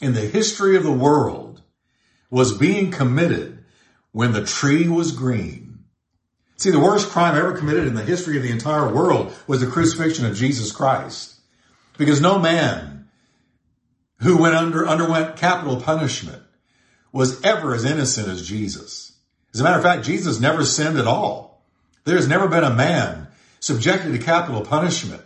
in 0.00 0.14
the 0.14 0.20
history 0.20 0.76
of 0.76 0.82
the 0.82 0.92
world 0.92 1.62
was 2.30 2.56
being 2.56 2.90
committed 2.90 3.64
when 4.12 4.32
the 4.32 4.44
tree 4.44 4.88
was 4.88 5.12
green. 5.12 5.84
See, 6.56 6.70
the 6.70 6.80
worst 6.80 7.10
crime 7.10 7.36
ever 7.36 7.56
committed 7.56 7.86
in 7.86 7.94
the 7.94 8.04
history 8.04 8.38
of 8.38 8.42
the 8.42 8.50
entire 8.50 8.92
world 8.92 9.34
was 9.46 9.60
the 9.60 9.66
crucifixion 9.66 10.24
of 10.24 10.36
Jesus 10.36 10.72
Christ. 10.72 11.34
Because 11.98 12.20
no 12.20 12.38
man 12.38 12.95
who 14.18 14.38
went 14.38 14.54
under, 14.54 14.86
underwent 14.86 15.36
capital 15.36 15.80
punishment 15.80 16.42
was 17.12 17.42
ever 17.42 17.74
as 17.74 17.84
innocent 17.84 18.28
as 18.28 18.46
Jesus. 18.46 19.12
As 19.52 19.60
a 19.60 19.64
matter 19.64 19.78
of 19.78 19.82
fact, 19.82 20.04
Jesus 20.04 20.40
never 20.40 20.64
sinned 20.64 20.98
at 20.98 21.06
all. 21.06 21.62
There's 22.04 22.28
never 22.28 22.48
been 22.48 22.64
a 22.64 22.74
man 22.74 23.28
subjected 23.60 24.12
to 24.12 24.18
capital 24.18 24.60
punishment 24.60 25.22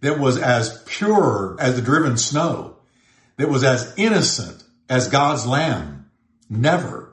that 0.00 0.18
was 0.18 0.38
as 0.38 0.82
pure 0.86 1.56
as 1.60 1.76
the 1.76 1.82
driven 1.82 2.16
snow, 2.16 2.76
that 3.36 3.48
was 3.48 3.64
as 3.64 3.94
innocent 3.96 4.62
as 4.88 5.08
God's 5.08 5.46
lamb. 5.46 6.10
Never. 6.48 7.12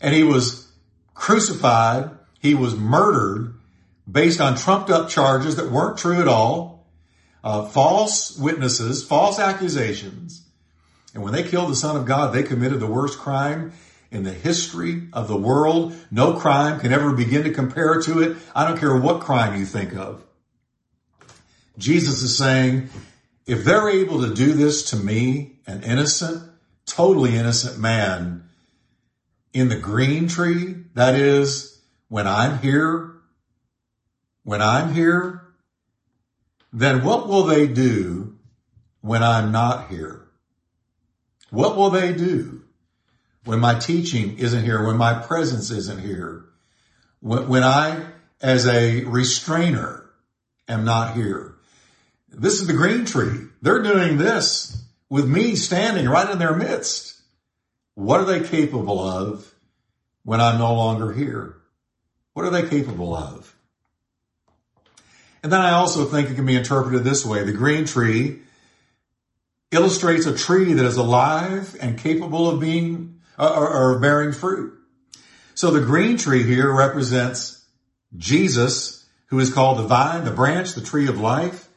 And 0.00 0.14
he 0.14 0.22
was 0.22 0.70
crucified. 1.14 2.10
He 2.38 2.54
was 2.54 2.74
murdered 2.74 3.54
based 4.10 4.40
on 4.40 4.56
trumped 4.56 4.90
up 4.90 5.08
charges 5.08 5.56
that 5.56 5.70
weren't 5.70 5.98
true 5.98 6.20
at 6.20 6.28
all 6.28 6.77
uh, 7.48 7.64
false 7.64 8.36
witnesses, 8.36 9.02
false 9.02 9.38
accusations. 9.38 10.42
And 11.14 11.22
when 11.22 11.32
they 11.32 11.42
killed 11.42 11.70
the 11.70 11.76
Son 11.76 11.96
of 11.96 12.04
God, 12.04 12.34
they 12.34 12.42
committed 12.42 12.78
the 12.78 12.86
worst 12.86 13.18
crime 13.18 13.72
in 14.10 14.22
the 14.22 14.34
history 14.34 15.08
of 15.14 15.28
the 15.28 15.36
world. 15.36 15.94
No 16.10 16.34
crime 16.34 16.78
can 16.78 16.92
ever 16.92 17.12
begin 17.12 17.44
to 17.44 17.50
compare 17.50 18.02
to 18.02 18.20
it. 18.20 18.36
I 18.54 18.68
don't 18.68 18.78
care 18.78 18.94
what 18.94 19.22
crime 19.22 19.58
you 19.58 19.64
think 19.64 19.96
of. 19.96 20.22
Jesus 21.78 22.20
is 22.20 22.36
saying, 22.36 22.90
if 23.46 23.64
they're 23.64 23.88
able 23.88 24.20
to 24.26 24.34
do 24.34 24.52
this 24.52 24.90
to 24.90 24.96
me, 24.96 25.56
an 25.66 25.84
innocent, 25.84 26.42
totally 26.84 27.34
innocent 27.34 27.78
man 27.78 28.46
in 29.54 29.70
the 29.70 29.78
green 29.78 30.28
tree, 30.28 30.74
that 30.92 31.14
is, 31.14 31.80
when 32.10 32.26
I'm 32.26 32.58
here, 32.58 33.14
when 34.44 34.60
I'm 34.60 34.92
here, 34.92 35.47
then 36.72 37.04
what 37.04 37.28
will 37.28 37.44
they 37.44 37.66
do 37.66 38.36
when 39.00 39.22
I'm 39.22 39.52
not 39.52 39.88
here? 39.88 40.28
What 41.50 41.76
will 41.76 41.90
they 41.90 42.12
do 42.12 42.62
when 43.44 43.60
my 43.60 43.78
teaching 43.78 44.38
isn't 44.38 44.64
here, 44.64 44.86
when 44.86 44.96
my 44.96 45.14
presence 45.14 45.70
isn't 45.70 46.00
here, 46.00 46.44
when, 47.20 47.48
when 47.48 47.62
I, 47.62 48.04
as 48.40 48.66
a 48.66 49.04
restrainer, 49.04 50.10
am 50.68 50.84
not 50.84 51.16
here? 51.16 51.54
This 52.28 52.60
is 52.60 52.66
the 52.66 52.74
green 52.74 53.06
tree. 53.06 53.46
They're 53.62 53.82
doing 53.82 54.18
this 54.18 54.82
with 55.08 55.26
me 55.26 55.56
standing 55.56 56.06
right 56.08 56.28
in 56.28 56.38
their 56.38 56.54
midst. 56.54 57.18
What 57.94 58.20
are 58.20 58.26
they 58.26 58.46
capable 58.46 59.00
of 59.00 59.52
when 60.24 60.40
I'm 60.40 60.58
no 60.58 60.74
longer 60.74 61.12
here? 61.12 61.56
What 62.34 62.44
are 62.44 62.50
they 62.50 62.68
capable 62.68 63.16
of? 63.16 63.54
And 65.42 65.52
then 65.52 65.60
I 65.60 65.72
also 65.72 66.04
think 66.04 66.30
it 66.30 66.34
can 66.34 66.46
be 66.46 66.56
interpreted 66.56 67.04
this 67.04 67.24
way. 67.24 67.44
The 67.44 67.52
green 67.52 67.84
tree 67.84 68.40
illustrates 69.70 70.26
a 70.26 70.36
tree 70.36 70.72
that 70.72 70.84
is 70.84 70.96
alive 70.96 71.76
and 71.80 71.98
capable 71.98 72.48
of 72.48 72.60
being 72.60 73.20
uh, 73.38 73.54
or, 73.54 73.68
or 73.68 73.98
bearing 74.00 74.32
fruit. 74.32 74.74
So 75.54 75.70
the 75.70 75.80
green 75.80 76.16
tree 76.16 76.42
here 76.42 76.72
represents 76.72 77.64
Jesus, 78.16 79.06
who 79.26 79.38
is 79.38 79.52
called 79.52 79.78
the 79.78 79.84
vine, 79.84 80.24
the 80.24 80.30
branch, 80.30 80.74
the 80.74 80.80
tree 80.80 81.08
of 81.08 81.20
life. 81.20 81.68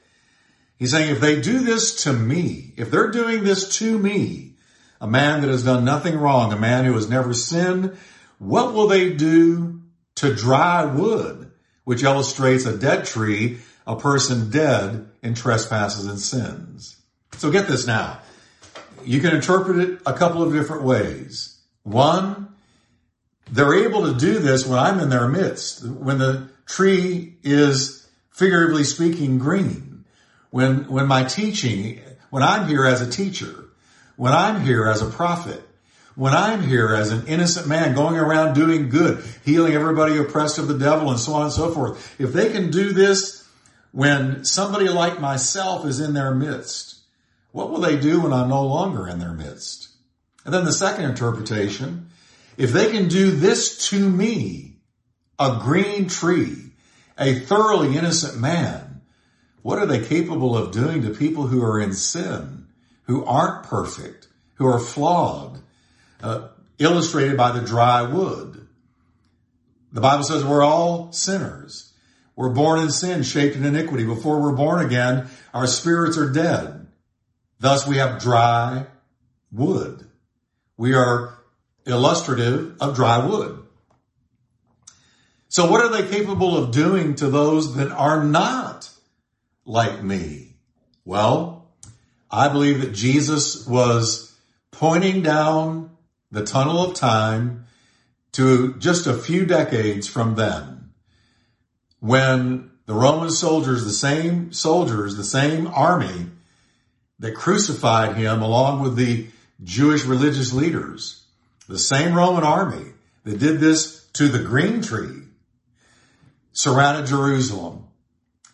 He's 0.78 0.92
saying, 0.92 1.12
if 1.12 1.20
they 1.20 1.40
do 1.42 1.60
this 1.60 2.04
to 2.04 2.14
me, 2.14 2.74
if 2.78 2.90
they're 2.90 3.12
doing 3.12 3.44
this 3.44 3.78
to 3.78 4.00
me, 4.00 4.54
a 5.00 5.08
man 5.08 5.42
that 5.42 5.50
has 5.50 5.64
done 5.64 5.84
nothing 5.84 6.18
wrong, 6.18 6.54
a 6.54 6.58
man 6.58 6.86
who 6.86 6.94
has 6.94 7.10
never 7.10 7.34
sinned, 7.34 7.98
what 8.40 8.74
will 8.74 8.88
they 8.88 9.14
do 9.14 9.82
to 10.16 10.34
dry 10.34 10.86
wood? 10.86 11.51
Which 11.84 12.04
illustrates 12.04 12.66
a 12.66 12.78
dead 12.78 13.06
tree, 13.06 13.60
a 13.88 13.96
person 13.96 14.50
dead 14.50 15.10
in 15.24 15.34
trespasses 15.34 16.06
and 16.06 16.20
sins. 16.20 16.98
So 17.38 17.52
get 17.52 17.68
this 17.68 17.88
now. 17.88 18.20
You 19.04 19.20
can 19.20 19.36
interpret 19.36 19.78
it 19.78 20.02
a 20.06 20.14
couple 20.14 20.44
of 20.44 20.54
different 20.54 20.84
ways. 20.84 21.60
One, 21.84 22.54
they're 23.52 23.86
able 23.86 24.12
to 24.12 24.18
do 24.18 24.40
this 24.40 24.66
when 24.66 24.78
I'm 24.78 25.00
in 25.00 25.10
their 25.10 25.28
midst, 25.28 25.86
when 25.86 26.20
the 26.20 26.50
tree 26.66 27.36
is 27.44 28.08
figuratively 28.30 28.84
speaking 28.84 29.40
green, 29.40 30.06
when, 30.52 30.88
when 30.88 31.08
my 31.08 31.24
teaching, 31.24 32.00
when 32.30 32.44
I'm 32.44 32.68
here 32.68 32.86
as 32.86 33.02
a 33.02 33.10
teacher, 33.10 33.66
when 34.16 34.34
I'm 34.34 34.62
here 34.62 34.88
as 34.88 35.02
a 35.02 35.10
prophet, 35.10 35.62
when 36.22 36.36
I'm 36.36 36.62
here 36.62 36.94
as 36.94 37.12
an 37.12 37.26
innocent 37.26 37.68
man 37.68 37.96
going 37.96 38.16
around 38.16 38.54
doing 38.54 38.90
good, 38.90 39.26
healing 39.44 39.74
everybody 39.74 40.20
oppressed 40.20 40.60
of 40.60 40.68
the 40.68 40.78
devil 40.78 41.10
and 41.10 41.20
so 41.20 41.34
on 41.34 41.46
and 41.46 41.52
so 41.52 41.72
forth, 41.72 42.16
if 42.22 42.32
they 42.32 42.52
can 42.52 42.70
do 42.70 42.94
this 42.94 43.44
when 43.92 44.46
somebody 44.46 44.88
like 44.88 45.20
myself 45.20 45.84
is 45.84 46.00
in 46.00 46.14
their 46.14 46.36
midst, 46.36 47.00
what 47.54 47.72
will 47.72 47.80
they 47.80 48.00
do 48.00 48.22
when 48.22 48.34
I'm 48.34 48.50
no 48.50 48.64
longer 48.64 49.08
in 49.08 49.18
their 49.18 49.34
midst? 49.34 49.90
And 50.46 50.54
then 50.54 50.64
the 50.64 50.72
second 50.72 51.06
interpretation, 51.06 52.12
if 52.56 52.72
they 52.72 52.92
can 52.92 53.08
do 53.08 53.32
this 53.32 53.90
to 53.90 54.08
me, 54.08 54.76
a 55.40 55.58
green 55.60 56.08
tree, 56.08 56.56
a 57.18 57.40
thoroughly 57.40 57.98
innocent 57.98 58.40
man, 58.40 59.02
what 59.64 59.80
are 59.80 59.88
they 59.88 60.06
capable 60.06 60.56
of 60.56 60.72
doing 60.72 61.02
to 61.02 61.10
people 61.10 61.48
who 61.48 61.64
are 61.64 61.80
in 61.80 61.94
sin, 61.94 62.68
who 63.06 63.26
aren't 63.26 63.64
perfect, 63.64 64.28
who 64.58 64.68
are 64.68 64.78
flawed, 64.78 65.58
uh, 66.22 66.50
illustrated 66.80 67.38
by 67.38 67.52
the 67.52 67.66
dry 67.66 68.04
wood? 68.04 68.68
The 69.92 70.02
Bible 70.02 70.24
says 70.24 70.46
we're 70.46 70.64
all 70.64 71.12
sinners. 71.12 71.94
We're 72.36 72.54
born 72.54 72.80
in 72.80 72.90
sin, 72.90 73.24
shaped 73.24 73.56
in 73.56 73.66
iniquity. 73.66 74.06
Before 74.06 74.42
we're 74.42 74.56
born 74.56 74.86
again, 74.86 75.30
our 75.54 75.68
spirits 75.68 76.18
are 76.18 76.32
dead. 76.32 76.88
Thus 77.60 77.86
we 77.86 77.98
have 77.98 78.22
dry 78.22 78.88
wood. 79.52 80.08
We 80.78 80.94
are 80.94 81.38
illustrative 81.86 82.78
of 82.80 82.96
dry 82.96 83.26
wood. 83.26 83.64
So 85.50 85.70
what 85.70 85.82
are 85.82 85.90
they 85.90 86.10
capable 86.10 86.58
of 86.58 86.72
doing 86.72 87.16
to 87.16 87.30
those 87.30 87.76
that 87.76 87.92
are 87.92 88.24
not 88.24 88.90
like 89.66 90.02
me? 90.02 90.56
Well, 91.04 91.70
I 92.30 92.48
believe 92.48 92.82
that 92.82 92.94
Jesus 92.94 93.68
was 93.68 94.34
pointing 94.72 95.22
down 95.22 95.91
the 96.32 96.46
tunnel 96.46 96.84
of 96.84 96.96
time 96.96 97.66
to 98.34 98.76
just 98.76 99.08
a 99.08 99.14
few 99.14 99.46
decades 99.46 100.08
from 100.08 100.36
then 100.36 100.92
when 102.00 102.72
the 102.86 102.94
Roman 102.94 103.30
soldiers, 103.30 103.84
the 103.84 103.92
same 103.92 104.52
soldiers, 104.54 105.16
the 105.16 105.24
same 105.24 105.68
army 105.68 106.28
that 107.20 107.36
crucified 107.36 108.16
him 108.16 108.42
along 108.42 108.82
with 108.82 108.96
the 108.96 109.28
Jewish 109.64 110.06
religious 110.06 110.52
leaders, 110.52 111.24
the 111.68 111.78
same 111.78 112.14
Roman 112.16 112.44
army 112.44 112.94
that 113.24 113.40
did 113.40 113.60
this 113.60 114.06
to 114.14 114.28
the 114.28 114.44
green 114.44 114.82
tree, 114.82 115.24
surrounded 116.54 117.06
Jerusalem. 117.06 117.88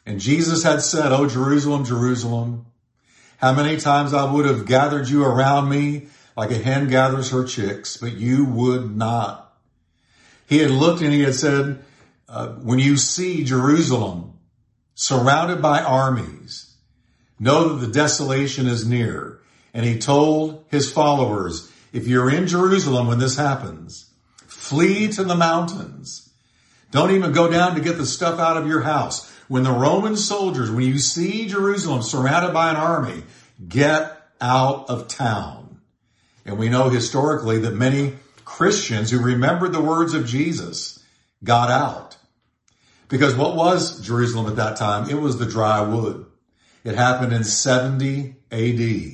And 0.05 0.19
Jesus 0.19 0.63
had 0.63 0.81
said, 0.81 1.11
Oh, 1.11 1.27
Jerusalem, 1.27 1.85
Jerusalem, 1.85 2.65
how 3.37 3.53
many 3.53 3.77
times 3.77 4.13
I 4.13 4.31
would 4.31 4.45
have 4.45 4.65
gathered 4.65 5.07
you 5.07 5.23
around 5.23 5.69
me 5.69 6.07
like 6.37 6.51
a 6.51 6.57
hen 6.57 6.87
gathers 6.87 7.31
her 7.31 7.43
chicks, 7.43 7.97
but 7.97 8.13
you 8.13 8.45
would 8.45 8.95
not. 8.95 9.51
He 10.45 10.59
had 10.59 10.69
looked 10.69 11.01
and 11.01 11.11
he 11.11 11.23
had 11.23 11.33
said, 11.33 11.83
uh, 12.29 12.49
when 12.49 12.77
you 12.77 12.95
see 12.95 13.43
Jerusalem 13.43 14.37
surrounded 14.93 15.63
by 15.63 15.81
armies, 15.81 16.75
know 17.39 17.69
that 17.69 17.85
the 17.85 17.91
desolation 17.91 18.67
is 18.67 18.87
near. 18.87 19.39
And 19.73 19.83
he 19.83 19.97
told 19.97 20.63
his 20.69 20.91
followers, 20.91 21.71
if 21.91 22.07
you're 22.07 22.29
in 22.29 22.45
Jerusalem 22.45 23.07
when 23.07 23.19
this 23.19 23.35
happens, 23.35 24.11
flee 24.45 25.07
to 25.09 25.23
the 25.23 25.35
mountains. 25.35 26.29
Don't 26.91 27.11
even 27.11 27.31
go 27.31 27.49
down 27.49 27.75
to 27.75 27.81
get 27.81 27.97
the 27.97 28.05
stuff 28.05 28.39
out 28.39 28.57
of 28.57 28.67
your 28.67 28.81
house. 28.81 29.33
When 29.47 29.63
the 29.63 29.71
Roman 29.71 30.15
soldiers, 30.15 30.69
when 30.69 30.85
you 30.85 30.99
see 30.99 31.47
Jerusalem 31.47 32.03
surrounded 32.03 32.53
by 32.53 32.69
an 32.69 32.75
army, 32.75 33.23
get 33.67 34.21
out 34.39 34.89
of 34.89 35.07
town. 35.07 35.66
And 36.47 36.57
we 36.57 36.69
know 36.69 36.89
historically 36.89 37.59
that 37.59 37.75
many 37.75 38.15
Christians 38.45 39.11
who 39.11 39.19
remembered 39.19 39.73
the 39.73 39.81
words 39.81 40.13
of 40.13 40.25
Jesus 40.25 41.03
got 41.43 41.69
out. 41.69 42.15
Because 43.09 43.35
what 43.35 43.55
was 43.55 43.99
Jerusalem 43.99 44.47
at 44.47 44.55
that 44.55 44.77
time? 44.77 45.09
It 45.09 45.21
was 45.21 45.37
the 45.37 45.45
dry 45.45 45.81
wood. 45.81 46.25
It 46.85 46.95
happened 46.95 47.33
in 47.33 47.43
70 47.43 48.35
AD. 48.51 49.11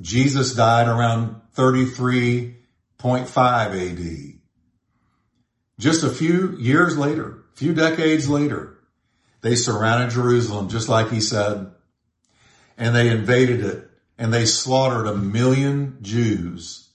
Jesus 0.00 0.54
died 0.54 0.86
around 0.88 1.40
33.5 1.56 2.54
AD. 3.34 4.34
Just 5.78 6.04
a 6.04 6.10
few 6.10 6.54
years 6.58 6.98
later, 6.98 7.44
a 7.54 7.56
few 7.56 7.72
decades 7.72 8.28
later, 8.28 8.78
they 9.40 9.54
surrounded 9.54 10.10
Jerusalem 10.10 10.68
just 10.68 10.90
like 10.90 11.08
he 11.10 11.20
said, 11.20 11.70
and 12.76 12.94
they 12.94 13.08
invaded 13.08 13.64
it 13.64 13.87
and 14.18 14.34
they 14.34 14.44
slaughtered 14.44 15.06
a 15.06 15.14
million 15.14 15.98
Jews. 16.02 16.88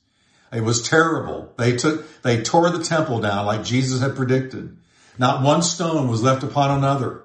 It 0.52 0.62
was 0.62 0.88
terrible. 0.88 1.54
They 1.58 1.76
took, 1.76 2.22
they 2.22 2.44
tore 2.44 2.70
the 2.70 2.84
temple 2.84 3.22
down 3.22 3.46
like 3.46 3.64
Jesus 3.64 4.02
had 4.02 4.16
predicted. 4.16 4.78
Not 5.18 5.42
one 5.42 5.64
stone 5.64 6.10
was 6.10 6.22
left 6.22 6.44
upon 6.44 6.78
another. 6.78 7.24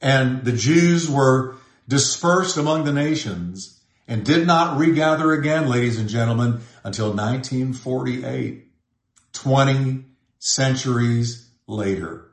And 0.00 0.44
the 0.44 0.52
Jews 0.52 1.08
were 1.08 1.56
dispersed 1.86 2.56
among 2.56 2.84
the 2.84 2.92
nations 2.92 3.80
and 4.06 4.24
did 4.24 4.46
not 4.46 4.78
regather 4.78 5.32
again, 5.32 5.68
ladies 5.68 5.98
and 5.98 6.08
gentlemen, 6.08 6.60
until 6.84 7.08
1948, 7.08 8.66
20 9.32 10.04
centuries 10.38 11.48
later. 11.66 12.28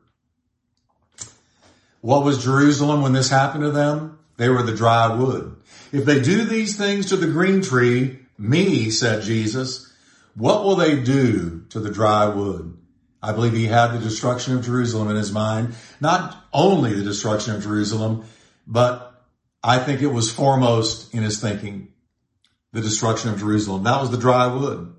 What 2.01 2.23
was 2.23 2.43
Jerusalem 2.43 3.01
when 3.01 3.13
this 3.13 3.29
happened 3.29 3.63
to 3.63 3.71
them? 3.71 4.19
They 4.37 4.49
were 4.49 4.63
the 4.63 4.75
dry 4.75 5.13
wood. 5.13 5.55
If 5.95 6.03
they 6.03 6.19
do 6.19 6.43
these 6.43 6.75
things 6.75 7.05
to 7.05 7.15
the 7.15 7.27
green 7.27 7.61
tree, 7.61 8.19
me, 8.37 8.89
said 8.89 9.23
Jesus, 9.23 9.93
what 10.35 10.65
will 10.65 10.75
they 10.75 10.99
do 10.99 11.63
to 11.69 11.79
the 11.79 11.89
dry 11.89 12.27
wood? 12.27 12.77
I 13.23 13.31
believe 13.31 13.53
he 13.53 13.67
had 13.67 13.93
the 13.93 13.99
destruction 13.99 14.57
of 14.57 14.65
Jerusalem 14.65 15.09
in 15.09 15.15
his 15.15 15.31
mind. 15.31 15.73
Not 16.01 16.35
only 16.51 16.91
the 16.91 17.03
destruction 17.05 17.55
of 17.55 17.63
Jerusalem, 17.63 18.25
but 18.67 19.23
I 19.63 19.79
think 19.79 20.01
it 20.01 20.07
was 20.07 20.29
foremost 20.29 21.13
in 21.13 21.23
his 21.23 21.39
thinking, 21.39 21.93
the 22.73 22.81
destruction 22.81 23.29
of 23.29 23.39
Jerusalem. 23.39 23.83
That 23.83 24.01
was 24.01 24.11
the 24.11 24.17
dry 24.17 24.53
wood. 24.53 24.93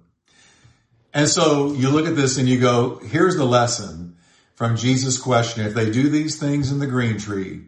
And 1.13 1.29
so 1.29 1.75
you 1.75 1.91
look 1.91 2.07
at 2.07 2.17
this 2.17 2.39
and 2.39 2.49
you 2.49 2.59
go, 2.59 3.01
here's 3.05 3.37
the 3.37 3.45
lesson 3.45 4.17
from 4.55 4.79
Jesus' 4.79 5.19
question. 5.19 5.67
If 5.67 5.75
they 5.75 5.91
do 5.91 6.09
these 6.09 6.41
things 6.41 6.73
in 6.73 6.79
the 6.79 6.87
green 6.87 7.19
tree, 7.19 7.67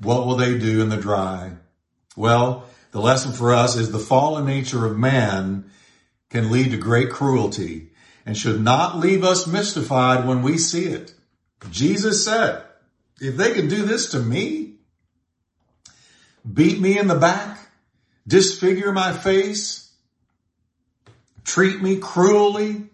what 0.00 0.26
will 0.26 0.34
they 0.34 0.58
do 0.58 0.82
in 0.82 0.88
the 0.88 0.96
dry? 0.96 1.52
Well, 2.16 2.66
the 2.92 3.00
lesson 3.00 3.32
for 3.32 3.52
us 3.52 3.76
is 3.76 3.90
the 3.90 3.98
fallen 3.98 4.46
nature 4.46 4.86
of 4.86 4.96
man 4.96 5.70
can 6.30 6.50
lead 6.50 6.70
to 6.70 6.76
great 6.76 7.10
cruelty 7.10 7.90
and 8.26 8.36
should 8.36 8.60
not 8.60 8.98
leave 8.98 9.24
us 9.24 9.46
mystified 9.46 10.26
when 10.26 10.42
we 10.42 10.58
see 10.58 10.86
it. 10.86 11.14
Jesus 11.70 12.24
said, 12.24 12.64
if 13.20 13.36
they 13.36 13.54
can 13.54 13.68
do 13.68 13.84
this 13.84 14.10
to 14.10 14.20
me, 14.20 14.74
beat 16.50 16.80
me 16.80 16.98
in 16.98 17.08
the 17.08 17.14
back, 17.14 17.58
disfigure 18.26 18.92
my 18.92 19.12
face, 19.12 19.92
treat 21.44 21.82
me 21.82 21.96
cruelly, 21.98 22.84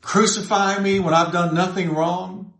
crucify 0.00 0.78
me 0.78 1.00
when 1.00 1.14
I've 1.14 1.32
done 1.32 1.54
nothing 1.54 1.94
wrong, 1.94 2.52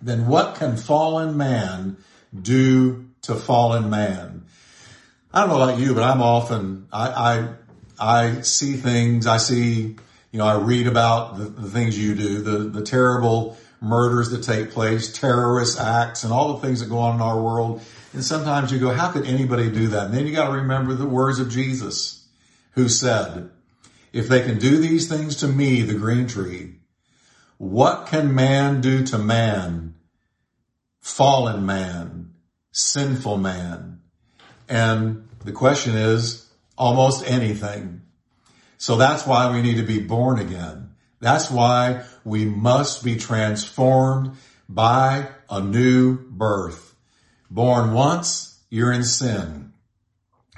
then 0.00 0.26
what 0.26 0.56
can 0.56 0.76
fallen 0.76 1.36
man 1.36 1.96
do 2.40 3.07
to 3.22 3.34
fallen 3.34 3.90
man? 3.90 4.46
I 5.32 5.40
don't 5.40 5.50
know 5.50 5.62
about 5.62 5.78
you, 5.78 5.94
but 5.94 6.02
I'm 6.02 6.22
often, 6.22 6.88
I, 6.92 7.08
I, 8.00 8.26
I 8.26 8.40
see 8.42 8.74
things, 8.74 9.26
I 9.26 9.36
see, 9.36 9.96
you 10.32 10.38
know, 10.38 10.46
I 10.46 10.56
read 10.56 10.86
about 10.86 11.38
the, 11.38 11.44
the 11.44 11.70
things 11.70 11.98
you 11.98 12.14
do, 12.14 12.40
the, 12.40 12.58
the 12.58 12.82
terrible 12.82 13.56
murders 13.80 14.30
that 14.30 14.42
take 14.42 14.70
place, 14.70 15.12
terrorist 15.12 15.78
acts, 15.78 16.24
and 16.24 16.32
all 16.32 16.54
the 16.54 16.66
things 16.66 16.80
that 16.80 16.88
go 16.88 16.98
on 16.98 17.16
in 17.16 17.20
our 17.20 17.40
world. 17.40 17.82
And 18.12 18.24
sometimes 18.24 18.72
you 18.72 18.78
go, 18.78 18.92
how 18.92 19.10
could 19.10 19.26
anybody 19.26 19.70
do 19.70 19.88
that? 19.88 20.06
And 20.06 20.14
then 20.14 20.26
you 20.26 20.32
got 20.34 20.46
to 20.46 20.52
remember 20.52 20.94
the 20.94 21.06
words 21.06 21.38
of 21.38 21.50
Jesus 21.50 22.26
who 22.72 22.88
said, 22.88 23.50
if 24.12 24.28
they 24.28 24.42
can 24.42 24.58
do 24.58 24.78
these 24.78 25.08
things 25.08 25.36
to 25.36 25.48
me, 25.48 25.82
the 25.82 25.94
green 25.94 26.26
tree, 26.26 26.76
what 27.58 28.06
can 28.06 28.34
man 28.34 28.80
do 28.80 29.04
to 29.06 29.18
man? 29.18 29.94
Fallen 31.00 31.64
man, 31.64 32.17
sinful 32.72 33.38
man. 33.38 34.00
And 34.68 35.28
the 35.44 35.52
question 35.52 35.94
is 35.94 36.46
almost 36.76 37.28
anything. 37.28 38.02
So 38.76 38.96
that's 38.96 39.26
why 39.26 39.52
we 39.52 39.62
need 39.62 39.76
to 39.76 39.82
be 39.82 40.00
born 40.00 40.38
again. 40.38 40.90
That's 41.20 41.50
why 41.50 42.04
we 42.24 42.44
must 42.44 43.02
be 43.02 43.16
transformed 43.16 44.36
by 44.68 45.28
a 45.50 45.60
new 45.60 46.18
birth. 46.18 46.94
Born 47.50 47.92
once, 47.92 48.60
you're 48.70 48.92
in 48.92 49.02
sin. 49.02 49.72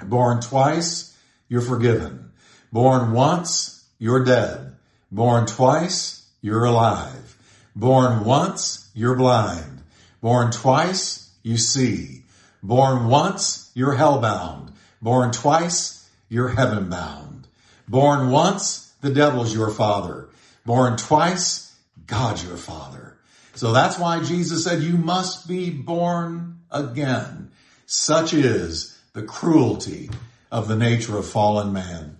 Born 0.03 0.41
twice, 0.41 1.17
you're 1.47 1.61
forgiven. 1.61 2.31
Born 2.71 3.11
once, 3.11 3.85
you're 3.97 4.23
dead. 4.23 4.75
Born 5.11 5.45
twice, 5.45 6.27
you're 6.41 6.65
alive. 6.65 7.37
Born 7.75 8.23
once, 8.23 8.89
you're 8.93 9.15
blind. 9.15 9.81
Born 10.21 10.51
twice, 10.51 11.20
you 11.43 11.57
see. 11.57 12.23
Born 12.63 13.07
once, 13.07 13.71
you're 13.73 13.95
hellbound. 13.95 14.69
Born 15.01 15.31
twice, 15.31 16.07
you're 16.29 16.49
heaven 16.49 16.89
bound. 16.89 17.47
Born 17.87 18.29
once, 18.29 18.93
the 19.01 19.09
devil's 19.11 19.53
your 19.53 19.71
father. 19.71 20.29
Born 20.65 20.97
twice, 20.97 21.75
God's 22.05 22.43
your 22.43 22.57
father. 22.57 23.17
So 23.55 23.73
that's 23.73 23.97
why 23.97 24.23
Jesus 24.23 24.63
said 24.63 24.81
you 24.81 24.97
must 24.97 25.47
be 25.47 25.69
born 25.69 26.59
again. 26.71 27.51
Such 27.85 28.33
is 28.33 28.97
the 29.13 29.23
cruelty 29.23 30.09
of 30.51 30.67
the 30.67 30.75
nature 30.75 31.17
of 31.17 31.25
fallen 31.25 31.73
man. 31.73 32.17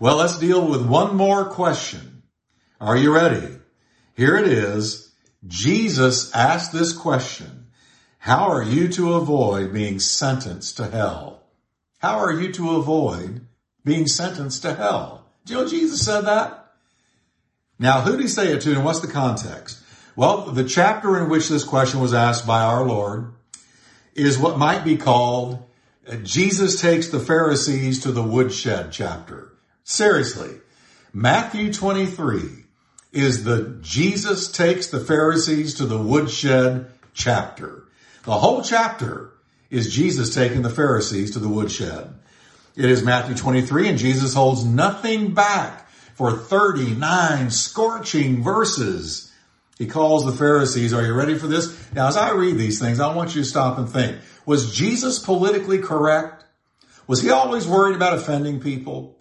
Well, 0.00 0.16
let's 0.16 0.38
deal 0.38 0.66
with 0.66 0.86
one 0.86 1.16
more 1.16 1.44
question. 1.44 2.22
Are 2.80 2.96
you 2.96 3.14
ready? 3.14 3.56
Here 4.16 4.36
it 4.36 4.46
is. 4.46 5.12
Jesus 5.46 6.34
asked 6.34 6.72
this 6.72 6.92
question. 6.92 7.61
How 8.22 8.52
are 8.52 8.62
you 8.62 8.86
to 8.86 9.14
avoid 9.14 9.72
being 9.72 9.98
sentenced 9.98 10.76
to 10.76 10.86
hell? 10.86 11.42
How 11.98 12.18
are 12.18 12.32
you 12.32 12.52
to 12.52 12.76
avoid 12.76 13.48
being 13.84 14.06
sentenced 14.06 14.62
to 14.62 14.74
hell? 14.74 15.26
Do 15.44 15.54
you 15.54 15.60
know 15.60 15.68
Jesus 15.68 16.04
said 16.04 16.20
that? 16.20 16.72
Now, 17.80 18.02
who 18.02 18.12
did 18.12 18.20
he 18.20 18.28
say 18.28 18.52
it 18.52 18.60
to 18.60 18.74
and 18.74 18.84
what's 18.84 19.00
the 19.00 19.08
context? 19.08 19.82
Well, 20.14 20.52
the 20.52 20.62
chapter 20.62 21.20
in 21.20 21.30
which 21.30 21.48
this 21.48 21.64
question 21.64 21.98
was 21.98 22.14
asked 22.14 22.46
by 22.46 22.62
our 22.62 22.84
Lord 22.86 23.32
is 24.14 24.38
what 24.38 24.56
might 24.56 24.84
be 24.84 24.96
called 24.96 25.60
uh, 26.08 26.14
Jesus 26.18 26.80
takes 26.80 27.08
the 27.08 27.18
Pharisees 27.18 28.00
to 28.04 28.12
the 28.12 28.22
woodshed 28.22 28.92
chapter. 28.92 29.52
Seriously, 29.82 30.60
Matthew 31.12 31.72
23 31.72 32.42
is 33.10 33.42
the 33.42 33.78
Jesus 33.80 34.48
takes 34.52 34.86
the 34.86 35.00
Pharisees 35.00 35.74
to 35.74 35.86
the 35.86 35.98
woodshed 35.98 36.86
chapter. 37.14 37.81
The 38.24 38.38
whole 38.38 38.62
chapter 38.62 39.32
is 39.68 39.92
Jesus 39.92 40.34
taking 40.34 40.62
the 40.62 40.70
Pharisees 40.70 41.32
to 41.32 41.40
the 41.40 41.48
woodshed. 41.48 42.14
It 42.76 42.84
is 42.84 43.02
Matthew 43.02 43.34
23 43.34 43.88
and 43.88 43.98
Jesus 43.98 44.32
holds 44.32 44.64
nothing 44.64 45.34
back 45.34 45.88
for 46.14 46.30
39 46.30 47.50
scorching 47.50 48.42
verses. 48.42 49.32
He 49.76 49.86
calls 49.86 50.24
the 50.24 50.32
Pharisees, 50.32 50.94
are 50.94 51.04
you 51.04 51.14
ready 51.14 51.36
for 51.36 51.48
this? 51.48 51.76
Now, 51.92 52.06
as 52.06 52.16
I 52.16 52.30
read 52.30 52.56
these 52.58 52.78
things, 52.78 53.00
I 53.00 53.12
want 53.12 53.34
you 53.34 53.42
to 53.42 53.48
stop 53.48 53.76
and 53.78 53.88
think. 53.88 54.18
Was 54.46 54.72
Jesus 54.72 55.18
politically 55.18 55.78
correct? 55.78 56.44
Was 57.08 57.22
he 57.22 57.30
always 57.30 57.66
worried 57.66 57.96
about 57.96 58.14
offending 58.14 58.60
people? 58.60 59.18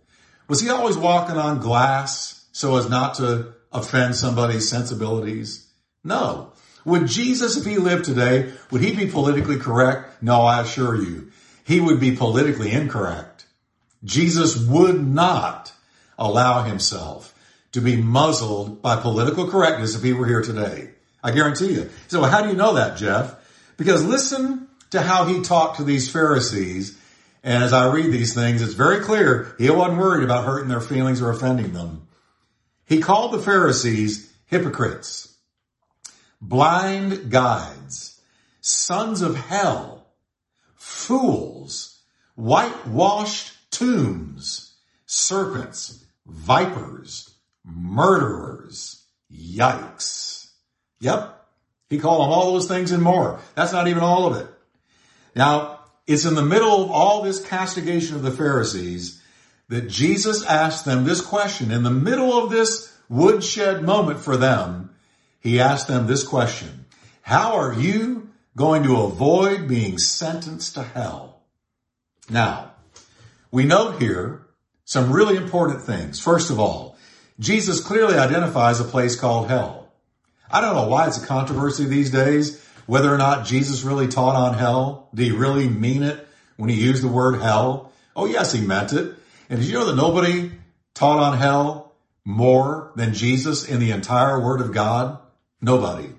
Was 0.48 0.62
he 0.62 0.70
always 0.70 0.98
walking 0.98 1.38
on 1.38 1.60
glass 1.60 2.46
so 2.52 2.78
as 2.78 2.88
not 2.88 3.16
to 3.16 3.54
offend 3.72 4.16
somebody's 4.16 4.70
sensibilities? 4.70 5.68
No. 6.04 6.51
Would 6.86 7.08
Jesus, 7.08 7.58
if 7.58 7.66
he 7.66 7.78
lived 7.78 8.06
today, 8.06 8.52
would 8.72 8.82
he 8.82 8.96
be 8.96 9.12
politically 9.12 9.58
correct? 9.58 10.22
No, 10.24 10.42
I 10.42 10.62
assure 10.62 10.96
you, 10.96 11.32
he 11.64 11.80
would 11.80 12.00
be 12.00 12.16
politically 12.16 12.72
incorrect. 12.72 13.46
Jesus 14.04 14.58
would 14.58 15.06
not 15.06 15.74
allow 16.18 16.64
himself 16.64 17.34
to 17.72 17.82
be 17.82 17.96
muzzled 17.96 18.82
by 18.82 19.00
political 19.00 19.50
correctness 19.50 19.96
if 19.96 20.04
he 20.04 20.14
were 20.14 20.28
here 20.28 20.42
today. 20.42 20.90
I 21.24 21.32
guarantee 21.32 21.74
you. 21.74 21.90
So 22.08 22.24
how 22.24 22.42
do 22.42 22.50
you 22.50 22.56
know 22.56 22.74
that, 22.74 22.98
Jeff? 22.98 23.36
Because 23.78 24.04
listen 24.04 24.68
to 24.92 25.02
how 25.02 25.26
he 25.26 25.42
talked 25.42 25.78
to 25.78 25.84
these 25.84 26.12
Pharisees. 26.12 26.98
And 27.44 27.64
as 27.64 27.74
I 27.74 27.92
read 27.92 28.12
these 28.12 28.34
things, 28.34 28.62
it's 28.62 28.74
very 28.74 29.00
clear 29.00 29.56
he 29.58 29.70
wasn't 29.70 30.00
worried 30.00 30.24
about 30.24 30.46
hurting 30.46 30.70
their 30.70 30.82
feelings 30.82 31.22
or 31.22 31.30
offending 31.30 31.74
them. 31.74 32.08
He 32.86 33.02
called 33.02 33.32
the 33.32 33.40
Pharisees 33.40 34.32
hypocrites, 34.48 35.31
blind 36.42 37.30
guides, 37.30 38.20
sons 38.60 39.22
of 39.22 39.36
hell, 39.36 40.08
fools, 40.76 42.02
whitewashed 42.36 43.54
tombs, 43.72 44.76
serpents, 45.06 46.06
vipers, 46.26 47.30
murderers. 47.64 48.98
Yikes. 49.34 50.50
Yep. 51.00 51.38
He 51.90 52.00
called 52.00 52.24
them 52.24 52.32
all 52.32 52.54
those 52.54 52.68
things 52.68 52.92
and 52.92 53.02
more. 53.02 53.40
That's 53.56 53.74
not 53.74 53.88
even 53.88 54.04
all 54.04 54.28
of 54.28 54.38
it. 54.42 54.48
Now, 55.36 55.80
it's 56.08 56.26
in 56.26 56.36
the 56.36 56.44
middle 56.44 56.84
of 56.84 56.92
all 56.92 57.22
this 57.22 57.44
castigation 57.44 58.16
of 58.16 58.24
the 58.24 58.32
Pharisees 58.32 59.22
that 59.70 59.88
Jesus 59.88 60.46
asked 60.46 60.86
them 60.86 61.06
this 61.06 61.22
question. 61.22 61.72
In 61.72 61.84
the 61.84 61.90
middle 61.90 62.34
of 62.34 62.50
this 62.50 62.94
woodshed 63.10 63.84
moment 63.84 64.20
for 64.20 64.38
them, 64.38 64.91
he 65.42 65.60
asked 65.60 65.88
them 65.88 66.08
this 66.08 66.24
question. 66.24 66.86
How 67.22 67.56
are 67.58 67.74
you 67.74 68.30
going 68.56 68.84
to 68.84 69.02
avoid 69.02 69.68
being 69.68 69.98
sentenced 69.98 70.76
to 70.76 70.84
hell? 70.84 71.42
Now, 72.30 72.72
we 73.52 73.66
note 73.66 74.02
here 74.02 74.48
some 74.86 75.12
really 75.12 75.36
important 75.36 75.82
things. 75.82 76.20
First 76.20 76.50
of 76.50 76.60
all, 76.60 76.98
Jesus 77.40 77.82
clearly 77.82 78.18
identifies 78.18 78.80
a 78.80 78.86
place 78.86 79.20
called 79.20 79.48
hell. 79.48 79.92
I 80.50 80.62
don't 80.62 80.76
know 80.76 80.88
why 80.88 81.08
it's 81.08 81.22
a 81.22 81.26
controversy 81.26 81.86
these 81.86 82.12
days, 82.12 82.64
whether 82.86 83.14
or 83.14 83.18
not 83.18 83.46
Jesus 83.46 83.84
really 83.84 84.08
taught 84.08 84.36
on 84.36 84.58
hell. 84.58 85.10
Did 85.16 85.24
he 85.24 85.32
really 85.32 85.68
mean 85.68 86.04
it 86.04 86.28
when 86.58 86.70
he 86.70 86.76
used 86.76 87.04
the 87.04 87.08
word 87.08 87.42
hell? 87.42 87.92
Oh 88.16 88.26
yes, 88.26 88.52
he 88.52 88.62
meant 88.62 88.94
it. 88.94 89.16
And 89.50 89.60
did 89.60 89.68
you 89.68 89.74
know 89.74 89.86
that 89.86 89.96
nobody 89.96 90.52
taught 90.94 91.20
on 91.20 91.38
hell 91.38 91.94
more 92.26 92.92
than 92.96 93.14
Jesus 93.14 93.68
in 93.68 93.80
the 93.80 93.92
entire 93.92 94.40
word 94.40 94.62
of 94.62 94.74
God? 94.74 95.20
Nobody. 95.62 96.10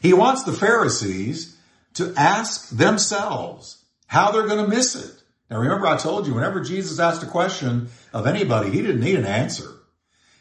He 0.00 0.12
wants 0.12 0.44
the 0.44 0.52
Pharisees 0.52 1.56
to 1.94 2.14
ask 2.16 2.70
themselves 2.70 3.84
how 4.06 4.30
they're 4.30 4.46
going 4.46 4.64
to 4.64 4.76
miss 4.76 4.94
it. 4.94 5.22
Now 5.50 5.58
remember 5.58 5.86
I 5.86 5.96
told 5.96 6.26
you 6.26 6.34
whenever 6.34 6.60
Jesus 6.60 7.00
asked 7.00 7.22
a 7.22 7.26
question 7.26 7.88
of 8.12 8.26
anybody, 8.26 8.70
he 8.70 8.82
didn't 8.82 9.00
need 9.00 9.16
an 9.16 9.24
answer. 9.24 9.68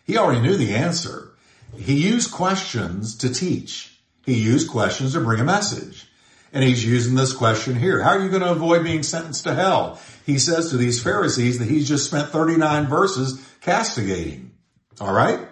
He 0.06 0.18
already 0.18 0.42
knew 0.42 0.56
the 0.56 0.76
answer. 0.76 1.32
He 1.76 1.96
used 1.96 2.32
questions 2.32 3.18
to 3.18 3.34
teach. 3.34 4.00
He 4.26 4.36
used 4.36 4.70
questions 4.70 5.14
to 5.14 5.22
bring 5.22 5.40
a 5.40 5.46
message. 5.46 6.08
And 6.54 6.64
he's 6.64 6.86
using 6.86 7.16
this 7.16 7.34
question 7.34 7.76
here. 7.76 8.02
How 8.02 8.12
are 8.12 8.24
you 8.24 8.30
going 8.30 8.42
to 8.42 8.52
avoid 8.52 8.84
being 8.84 9.04
sentenced 9.04 9.44
to 9.44 9.54
hell? 9.54 10.00
He 10.26 10.40
says 10.40 10.70
to 10.70 10.78
these 10.78 11.02
Pharisees 11.02 11.60
that 11.60 11.68
he's 11.68 11.88
just 11.88 12.06
spent 12.06 12.30
39 12.30 12.88
verses 12.88 13.42
castigating. 13.62 14.52
All 15.00 15.14
right? 15.14 15.48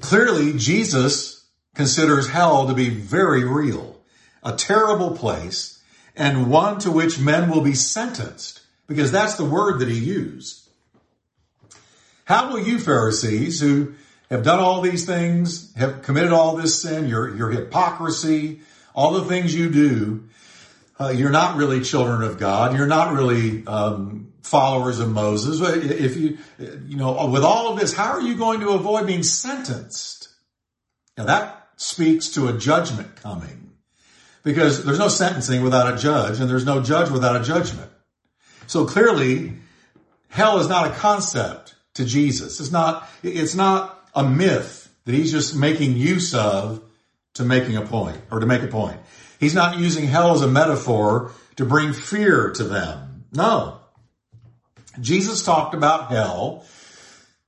Clearly, 0.00 0.56
Jesus 0.56 1.46
considers 1.74 2.28
hell 2.28 2.66
to 2.66 2.74
be 2.74 2.88
very 2.88 3.44
real, 3.44 4.00
a 4.42 4.52
terrible 4.52 5.16
place 5.16 5.82
and 6.16 6.50
one 6.50 6.78
to 6.80 6.90
which 6.90 7.20
men 7.20 7.48
will 7.48 7.60
be 7.60 7.74
sentenced, 7.74 8.60
because 8.86 9.12
that's 9.12 9.36
the 9.36 9.44
word 9.44 9.78
that 9.78 9.88
he 9.88 9.98
used. 9.98 10.68
How 12.24 12.50
will 12.50 12.60
you 12.60 12.78
Pharisees 12.78 13.60
who 13.60 13.94
have 14.28 14.42
done 14.42 14.58
all 14.58 14.80
these 14.80 15.06
things, 15.06 15.74
have 15.76 16.02
committed 16.02 16.32
all 16.32 16.56
this 16.56 16.82
sin, 16.82 17.08
your, 17.08 17.34
your 17.34 17.50
hypocrisy, 17.50 18.60
all 18.94 19.12
the 19.12 19.24
things 19.24 19.54
you 19.54 19.70
do, 19.70 20.28
uh, 21.00 21.08
you're 21.08 21.30
not 21.30 21.56
really 21.56 21.80
children 21.80 22.22
of 22.22 22.38
God. 22.38 22.76
You're 22.76 22.88
not 22.88 23.14
really 23.14 23.64
um, 23.66 24.32
followers 24.42 25.00
of 25.00 25.10
Moses. 25.10 25.60
If 25.60 26.16
you, 26.16 26.38
you 26.58 26.96
know, 26.96 27.26
with 27.26 27.44
all 27.44 27.72
of 27.72 27.78
this, 27.78 27.94
how 27.94 28.12
are 28.12 28.20
you 28.20 28.36
going 28.36 28.60
to 28.60 28.70
avoid 28.70 29.06
being 29.06 29.22
sentenced? 29.22 30.28
Now 31.16 31.24
that 31.24 31.68
speaks 31.76 32.30
to 32.30 32.48
a 32.48 32.52
judgment 32.52 33.16
coming 33.16 33.72
because 34.42 34.84
there's 34.84 34.98
no 34.98 35.08
sentencing 35.08 35.62
without 35.62 35.92
a 35.92 35.96
judge 35.96 36.40
and 36.40 36.48
there's 36.48 36.64
no 36.64 36.82
judge 36.82 37.10
without 37.10 37.40
a 37.40 37.44
judgment. 37.44 37.90
So 38.66 38.84
clearly, 38.84 39.54
hell 40.28 40.58
is 40.58 40.68
not 40.68 40.90
a 40.90 40.94
concept 40.94 41.74
to 41.94 42.04
Jesus. 42.04 42.60
It's 42.60 42.70
not, 42.70 43.08
it's 43.22 43.54
not 43.54 44.08
a 44.14 44.22
myth 44.22 44.88
that 45.04 45.14
he's 45.14 45.32
just 45.32 45.56
making 45.56 45.96
use 45.96 46.34
of 46.34 46.82
to 47.34 47.44
making 47.44 47.76
a 47.76 47.82
point 47.82 48.18
or 48.30 48.40
to 48.40 48.46
make 48.46 48.62
a 48.62 48.68
point. 48.68 48.98
He's 49.40 49.54
not 49.54 49.78
using 49.78 50.06
hell 50.06 50.34
as 50.34 50.42
a 50.42 50.48
metaphor 50.48 51.32
to 51.56 51.64
bring 51.64 51.92
fear 51.92 52.50
to 52.50 52.64
them. 52.64 53.24
No. 53.32 53.80
Jesus 55.00 55.44
talked 55.44 55.74
about 55.74 56.10
hell, 56.10 56.64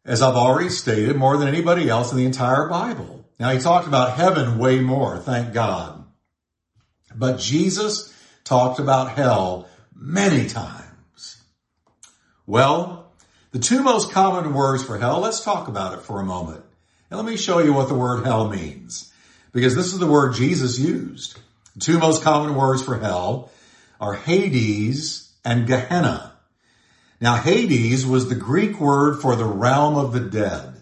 as 0.05 0.23
I've 0.23 0.35
already 0.35 0.71
stated, 0.71 1.17
more 1.17 1.37
than 1.37 1.49
anybody 1.49 1.89
else 1.89 2.13
in 2.13 2.19
the 2.19 2.25
entire 2.25 2.69
Bible. 2.69 3.25
Now 3.39 3.51
he 3.51 3.59
talked 3.59 3.87
about 3.87 4.17
heaven 4.17 4.59
way 4.59 4.81
more, 4.81 5.19
thank 5.19 5.53
God. 5.53 6.05
But 7.15 7.39
Jesus 7.39 8.15
talked 8.45 8.79
about 8.79 9.13
hell 9.13 9.69
many 9.95 10.49
times. 10.49 11.43
Well, 12.47 13.13
the 13.53 13.59
two 13.59 13.83
most 13.83 14.13
common 14.13 14.55
words 14.55 14.85
for 14.85 14.99
hell, 14.99 15.21
let's 15.21 15.45
talk 15.45 15.69
about 15.69 15.95
it 15.95 16.03
for 16.03 16.21
a 16.21 16.25
moment. 16.25 16.63
And 17.11 17.19
let 17.19 17.27
me 17.29 17.37
show 17.37 17.59
you 17.59 17.73
what 17.73 17.89
the 17.89 17.95
word 17.95 18.25
hell 18.25 18.49
means. 18.49 19.13
Because 19.53 19.75
this 19.75 19.93
is 19.93 19.99
the 19.99 20.07
word 20.07 20.35
Jesus 20.35 20.79
used. 20.79 21.39
The 21.75 21.81
two 21.81 21.99
most 21.99 22.23
common 22.23 22.55
words 22.55 22.83
for 22.85 22.99
hell 22.99 23.51
are 24.01 24.15
Hades 24.15 25.33
and 25.45 25.67
Gehenna. 25.67 26.30
Now 27.21 27.37
Hades 27.37 28.07
was 28.07 28.29
the 28.29 28.35
Greek 28.35 28.81
word 28.81 29.21
for 29.21 29.37
the 29.37 29.45
realm 29.45 29.97
of 29.97 30.13
the 30.13 30.21
dead. 30.21 30.75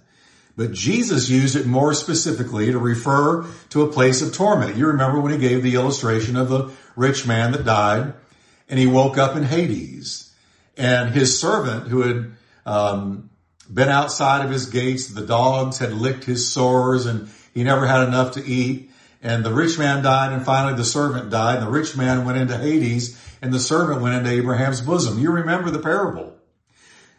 But 0.56 0.72
Jesus 0.72 1.28
used 1.28 1.54
it 1.54 1.66
more 1.66 1.94
specifically 1.94 2.72
to 2.72 2.78
refer 2.78 3.46
to 3.70 3.82
a 3.82 3.92
place 3.92 4.22
of 4.22 4.32
torment. 4.32 4.76
You 4.76 4.88
remember 4.88 5.20
when 5.20 5.32
he 5.32 5.38
gave 5.38 5.62
the 5.62 5.76
illustration 5.76 6.36
of 6.36 6.48
the 6.48 6.70
rich 6.96 7.26
man 7.26 7.52
that 7.52 7.64
died 7.64 8.14
and 8.68 8.78
he 8.78 8.86
woke 8.86 9.18
up 9.18 9.36
in 9.36 9.44
Hades 9.44 10.32
and 10.76 11.10
his 11.10 11.38
servant 11.38 11.88
who 11.88 12.02
had 12.02 12.32
um, 12.66 13.30
been 13.72 13.88
outside 13.88 14.44
of 14.44 14.50
his 14.50 14.66
gates, 14.66 15.08
the 15.08 15.26
dogs 15.26 15.78
had 15.78 15.92
licked 15.92 16.24
his 16.24 16.52
sores 16.52 17.06
and 17.06 17.28
he 17.54 17.64
never 17.64 17.86
had 17.86 18.06
enough 18.06 18.32
to 18.32 18.44
eat. 18.44 18.90
And 19.22 19.44
the 19.44 19.52
rich 19.52 19.78
man 19.78 20.02
died 20.02 20.32
and 20.32 20.44
finally 20.44 20.74
the 20.74 20.84
servant 20.84 21.30
died 21.30 21.58
and 21.58 21.66
the 21.66 21.70
rich 21.70 21.96
man 21.96 22.24
went 22.24 22.38
into 22.38 22.56
Hades 22.56 23.20
and 23.42 23.52
the 23.52 23.58
servant 23.58 24.00
went 24.00 24.14
into 24.14 24.30
Abraham's 24.30 24.80
bosom. 24.80 25.18
You 25.18 25.32
remember 25.32 25.70
the 25.70 25.80
parable. 25.80 26.34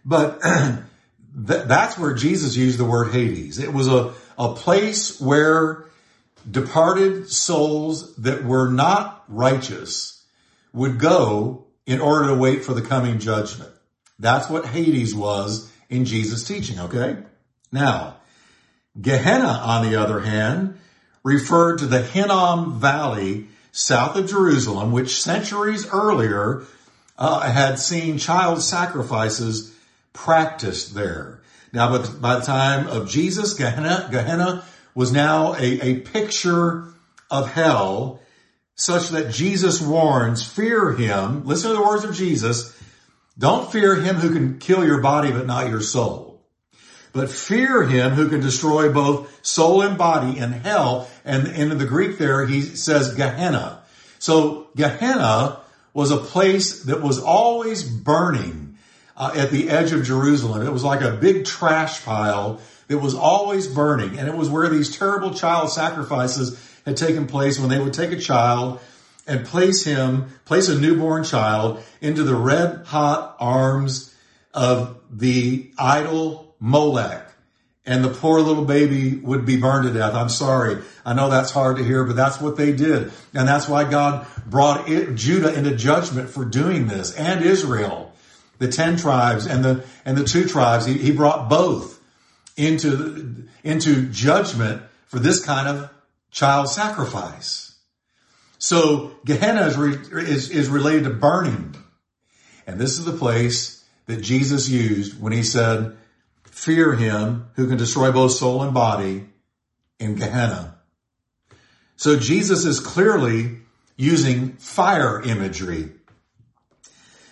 But 0.05 0.41
that's 1.33 1.97
where 1.97 2.13
Jesus 2.13 2.55
used 2.55 2.79
the 2.79 2.85
word 2.85 3.11
Hades. 3.11 3.59
It 3.59 3.73
was 3.73 3.87
a, 3.87 4.13
a 4.37 4.53
place 4.53 5.19
where 5.19 5.85
departed 6.49 7.29
souls 7.29 8.15
that 8.17 8.43
were 8.43 8.69
not 8.69 9.23
righteous 9.27 10.23
would 10.73 10.99
go 10.99 11.65
in 11.85 11.99
order 11.99 12.27
to 12.27 12.35
wait 12.35 12.63
for 12.63 12.73
the 12.73 12.81
coming 12.81 13.19
judgment. 13.19 13.71
That's 14.19 14.49
what 14.49 14.65
Hades 14.65 15.13
was 15.13 15.71
in 15.89 16.05
Jesus' 16.05 16.43
teaching, 16.43 16.79
okay? 16.79 17.17
Now, 17.71 18.17
Gehenna, 18.99 19.47
on 19.47 19.89
the 19.89 19.99
other 19.99 20.19
hand, 20.19 20.78
referred 21.23 21.79
to 21.79 21.85
the 21.85 22.01
Hinnom 22.01 22.79
Valley 22.79 23.47
south 23.71 24.15
of 24.15 24.29
Jerusalem, 24.29 24.91
which 24.91 25.21
centuries 25.21 25.87
earlier 25.91 26.63
uh, 27.17 27.41
had 27.41 27.79
seen 27.79 28.17
child 28.17 28.61
sacrifices 28.61 29.75
practiced 30.13 30.95
there. 30.95 31.41
Now, 31.71 31.97
but 31.97 32.21
by 32.21 32.35
the 32.35 32.45
time 32.45 32.87
of 32.87 33.09
Jesus, 33.09 33.53
Gehenna, 33.53 34.07
Gehenna 34.11 34.63
was 34.95 35.11
now 35.11 35.53
a, 35.55 35.81
a 35.81 35.99
picture 35.99 36.85
of 37.29 37.51
hell 37.51 38.21
such 38.75 39.09
that 39.09 39.31
Jesus 39.31 39.81
warns, 39.81 40.45
fear 40.45 40.93
him. 40.93 41.45
Listen 41.45 41.71
to 41.71 41.75
the 41.75 41.83
words 41.83 42.05
of 42.05 42.15
Jesus. 42.15 42.75
Don't 43.37 43.71
fear 43.71 43.95
him 43.95 44.15
who 44.15 44.33
can 44.33 44.57
kill 44.59 44.85
your 44.85 45.01
body, 45.01 45.31
but 45.31 45.45
not 45.45 45.69
your 45.69 45.81
soul. 45.81 46.28
But 47.11 47.29
fear 47.29 47.83
him 47.83 48.11
who 48.11 48.29
can 48.29 48.39
destroy 48.39 48.91
both 48.91 49.45
soul 49.45 49.81
and 49.81 49.97
body 49.97 50.37
in 50.37 50.51
hell. 50.51 51.09
And 51.25 51.47
in 51.47 51.77
the 51.77 51.85
Greek 51.85 52.17
there, 52.17 52.45
he 52.45 52.61
says 52.61 53.15
Gehenna. 53.15 53.81
So 54.19 54.67
Gehenna 54.75 55.59
was 55.93 56.11
a 56.11 56.17
place 56.17 56.83
that 56.83 57.01
was 57.01 57.19
always 57.19 57.83
burning 57.83 58.77
uh, 59.17 59.31
at 59.35 59.49
the 59.51 59.69
edge 59.69 59.91
of 59.91 60.03
Jerusalem. 60.03 60.65
It 60.65 60.71
was 60.71 60.83
like 60.83 61.01
a 61.01 61.11
big 61.11 61.45
trash 61.45 62.03
pile 62.03 62.61
that 62.87 62.99
was 62.99 63.15
always 63.15 63.67
burning. 63.67 64.17
And 64.17 64.27
it 64.27 64.35
was 64.35 64.49
where 64.49 64.69
these 64.69 64.95
terrible 64.95 65.33
child 65.33 65.71
sacrifices 65.71 66.59
had 66.85 66.97
taken 66.97 67.27
place 67.27 67.59
when 67.59 67.69
they 67.69 67.79
would 67.79 67.93
take 67.93 68.11
a 68.11 68.19
child 68.19 68.79
and 69.27 69.45
place 69.45 69.83
him, 69.83 70.27
place 70.45 70.69
a 70.69 70.79
newborn 70.79 71.23
child 71.23 71.83
into 72.01 72.23
the 72.23 72.35
red 72.35 72.85
hot 72.85 73.35
arms 73.39 74.13
of 74.53 74.99
the 75.11 75.71
idol 75.77 76.48
Molech. 76.59 77.25
And 77.85 78.03
the 78.03 78.09
poor 78.09 78.39
little 78.41 78.65
baby 78.65 79.15
would 79.15 79.45
be 79.45 79.57
burned 79.57 79.87
to 79.87 79.93
death. 79.93 80.13
I'm 80.13 80.29
sorry. 80.29 80.83
I 81.05 81.13
know 81.13 81.29
that's 81.29 81.49
hard 81.49 81.77
to 81.77 81.83
hear, 81.83 82.03
but 82.03 82.15
that's 82.15 82.39
what 82.39 82.55
they 82.55 82.71
did. 82.71 83.11
And 83.33 83.47
that's 83.47 83.67
why 83.67 83.89
God 83.89 84.27
brought 84.45 84.89
it, 84.89 85.15
Judah 85.15 85.53
into 85.53 85.75
judgment 85.75 86.29
for 86.29 86.45
doing 86.45 86.87
this 86.87 87.15
and 87.15 87.43
Israel, 87.43 88.13
the 88.59 88.67
10 88.67 88.97
tribes 88.97 89.47
and 89.47 89.65
the, 89.65 89.85
and 90.05 90.17
the 90.17 90.23
two 90.23 90.45
tribes. 90.45 90.85
He, 90.85 90.93
he 90.93 91.11
brought 91.11 91.49
both 91.49 91.99
into, 92.57 93.47
into 93.63 94.03
judgment 94.09 94.83
for 95.07 95.17
this 95.17 95.43
kind 95.43 95.67
of 95.67 95.89
child 96.29 96.69
sacrifice. 96.69 97.75
So 98.59 99.15
Gehenna 99.25 99.65
is, 99.65 99.77
re, 99.77 99.97
is, 100.11 100.51
is 100.51 100.67
related 100.67 101.05
to 101.05 101.09
burning. 101.11 101.75
And 102.67 102.79
this 102.79 102.99
is 102.99 103.05
the 103.05 103.13
place 103.13 103.83
that 104.05 104.21
Jesus 104.21 104.69
used 104.69 105.19
when 105.19 105.33
he 105.33 105.43
said, 105.43 105.97
fear 106.59 106.93
him 106.93 107.47
who 107.55 107.67
can 107.67 107.77
destroy 107.77 108.11
both 108.11 108.33
soul 108.33 108.63
and 108.63 108.73
body 108.73 109.23
in 109.97 110.15
Gehenna. 110.15 110.75
So 111.95 112.19
Jesus 112.19 112.65
is 112.65 112.81
clearly 112.81 113.59
using 113.95 114.53
fire 114.57 115.21
imagery. 115.21 115.91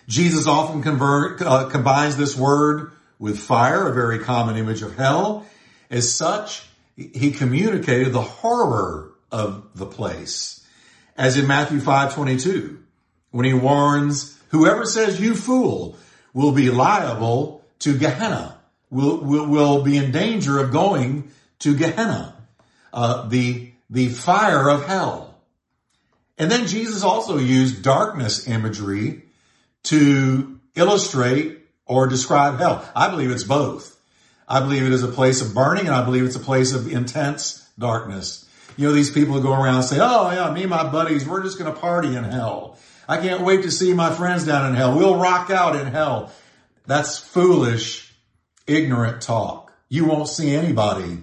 Jesus 0.07 0.47
often 0.47 0.81
convert, 0.81 1.41
uh, 1.41 1.67
combines 1.67 2.15
this 2.15 2.37
word 2.37 2.93
with 3.19 3.37
fire, 3.37 3.89
a 3.89 3.93
very 3.93 4.19
common 4.19 4.55
image 4.55 4.81
of 4.81 4.95
hell. 4.95 5.45
As 5.89 6.09
such, 6.09 6.65
he 6.95 7.31
communicated 7.31 8.13
the 8.13 8.21
horror 8.21 9.11
of 9.29 9.67
the 9.75 9.85
place. 9.85 10.65
As 11.17 11.37
in 11.37 11.47
Matthew 11.47 11.81
5:22, 11.81 12.77
when 13.31 13.45
he 13.45 13.53
warns, 13.53 14.37
whoever 14.51 14.85
says 14.85 15.19
you 15.19 15.35
fool 15.35 15.97
will 16.33 16.53
be 16.53 16.69
liable 16.69 17.65
to 17.79 17.97
Gehenna, 17.97 18.56
will, 18.89 19.17
will, 19.17 19.45
will 19.47 19.83
be 19.83 19.97
in 19.97 20.11
danger 20.11 20.59
of 20.59 20.71
going 20.71 21.31
to 21.59 21.75
Gehenna, 21.75 22.35
uh, 22.93 23.27
the, 23.27 23.71
the 23.89 24.09
fire 24.09 24.69
of 24.69 24.85
hell. 24.85 25.35
And 26.37 26.51
then 26.51 26.67
Jesus 26.67 27.03
also 27.03 27.37
used 27.37 27.81
darkness 27.81 28.47
imagery 28.47 29.23
to 29.83 30.59
illustrate 30.75 31.59
or 31.85 32.07
describe 32.07 32.59
hell. 32.59 32.87
I 32.95 33.09
believe 33.09 33.31
it's 33.31 33.43
both. 33.43 33.97
I 34.47 34.59
believe 34.59 34.83
it 34.83 34.93
is 34.93 35.03
a 35.03 35.09
place 35.09 35.41
of 35.41 35.53
burning 35.53 35.87
and 35.87 35.95
I 35.95 36.05
believe 36.05 36.23
it's 36.23 36.35
a 36.35 36.41
place 36.41 36.73
of 36.73 36.91
intense 36.91 37.67
darkness. 37.77 38.47
You 38.77 38.87
know, 38.87 38.93
these 38.93 39.11
people 39.11 39.33
who 39.33 39.41
go 39.41 39.53
around 39.53 39.75
and 39.75 39.83
say, 39.85 39.97
oh 39.99 40.29
yeah, 40.31 40.53
me 40.53 40.61
and 40.61 40.69
my 40.69 40.89
buddies, 40.89 41.27
we're 41.27 41.43
just 41.43 41.57
going 41.57 41.73
to 41.73 41.79
party 41.79 42.15
in 42.15 42.23
hell. 42.23 42.77
I 43.09 43.17
can't 43.17 43.41
wait 43.41 43.63
to 43.63 43.71
see 43.71 43.93
my 43.93 44.13
friends 44.13 44.45
down 44.45 44.69
in 44.69 44.75
hell. 44.75 44.95
We'll 44.95 45.15
rock 45.15 45.49
out 45.49 45.75
in 45.75 45.87
hell. 45.87 46.31
That's 46.85 47.17
foolish, 47.17 48.06
ignorant 48.67 49.21
talk. 49.21 49.73
You 49.89 50.05
won't 50.05 50.27
see 50.27 50.53
anybody 50.53 51.19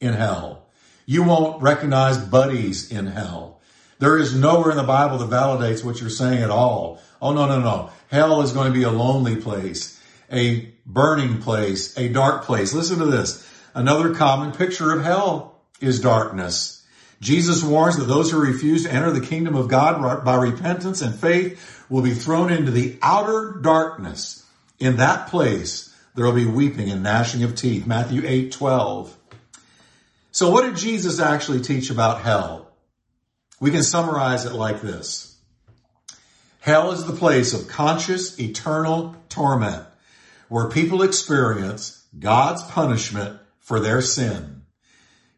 in 0.00 0.12
hell. 0.14 0.66
You 1.06 1.22
won't 1.22 1.62
recognize 1.62 2.18
buddies 2.18 2.90
in 2.90 3.06
hell. 3.06 3.60
There 3.98 4.18
is 4.18 4.34
nowhere 4.34 4.70
in 4.70 4.76
the 4.76 4.82
Bible 4.82 5.18
that 5.18 5.28
validates 5.28 5.84
what 5.84 6.00
you're 6.00 6.10
saying 6.10 6.42
at 6.42 6.50
all. 6.50 7.00
Oh, 7.20 7.32
no, 7.32 7.46
no, 7.46 7.60
no. 7.60 7.90
Hell 8.10 8.42
is 8.42 8.52
going 8.52 8.72
to 8.72 8.78
be 8.78 8.84
a 8.84 8.90
lonely 8.90 9.36
place, 9.36 10.00
a 10.32 10.72
burning 10.86 11.40
place, 11.42 11.96
a 11.98 12.08
dark 12.08 12.44
place. 12.44 12.72
Listen 12.72 12.98
to 12.98 13.06
this. 13.06 13.46
Another 13.74 14.14
common 14.14 14.52
picture 14.52 14.92
of 14.92 15.04
hell 15.04 15.60
is 15.80 16.00
darkness. 16.00 16.84
Jesus 17.20 17.62
warns 17.62 17.98
that 17.98 18.04
those 18.04 18.30
who 18.30 18.40
refuse 18.40 18.84
to 18.84 18.92
enter 18.92 19.10
the 19.10 19.20
kingdom 19.20 19.54
of 19.54 19.68
God 19.68 20.24
by 20.24 20.36
repentance 20.36 21.02
and 21.02 21.14
faith 21.14 21.84
will 21.90 22.02
be 22.02 22.14
thrown 22.14 22.50
into 22.50 22.70
the 22.70 22.98
outer 23.02 23.58
darkness. 23.60 24.46
In 24.78 24.96
that 24.96 25.28
place, 25.28 25.89
there 26.20 26.26
will 26.26 26.34
be 26.34 26.44
weeping 26.44 26.90
and 26.90 27.02
gnashing 27.02 27.44
of 27.44 27.54
teeth. 27.54 27.86
Matthew 27.86 28.20
8, 28.26 28.52
12. 28.52 29.16
So 30.32 30.50
what 30.50 30.66
did 30.66 30.76
Jesus 30.76 31.18
actually 31.18 31.62
teach 31.62 31.88
about 31.88 32.20
hell? 32.20 32.68
We 33.58 33.70
can 33.70 33.82
summarize 33.82 34.44
it 34.44 34.52
like 34.52 34.82
this. 34.82 35.38
Hell 36.60 36.92
is 36.92 37.06
the 37.06 37.14
place 37.14 37.54
of 37.54 37.68
conscious, 37.68 38.38
eternal 38.38 39.16
torment 39.30 39.86
where 40.50 40.68
people 40.68 41.00
experience 41.00 42.04
God's 42.18 42.62
punishment 42.64 43.40
for 43.58 43.80
their 43.80 44.02
sin. 44.02 44.60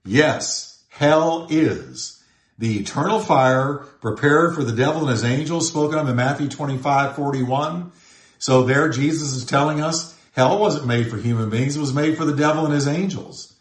Yes, 0.05 0.83
hell 0.89 1.47
is 1.49 2.25
the 2.59 2.81
eternal 2.81 3.21
fire 3.21 3.87
prepared 4.01 4.57
for 4.57 4.65
the 4.65 4.75
devil 4.75 5.03
and 5.03 5.11
his 5.11 5.23
angels 5.23 5.69
spoken 5.69 5.97
of 5.97 6.09
in 6.09 6.17
Matthew 6.17 6.49
25, 6.49 7.15
41. 7.15 7.93
So 8.41 8.65
there 8.65 8.89
Jesus 8.89 9.33
is 9.33 9.45
telling 9.45 9.81
us 9.81 10.19
hell 10.33 10.59
wasn't 10.59 10.87
made 10.87 11.09
for 11.09 11.17
human 11.17 11.49
beings. 11.49 11.77
It 11.77 11.81
was 11.81 11.95
made 11.95 12.17
for 12.17 12.25
the 12.25 12.37
devil 12.37 12.65
and 12.65 12.75
his 12.75 12.89
angels. 12.89 13.55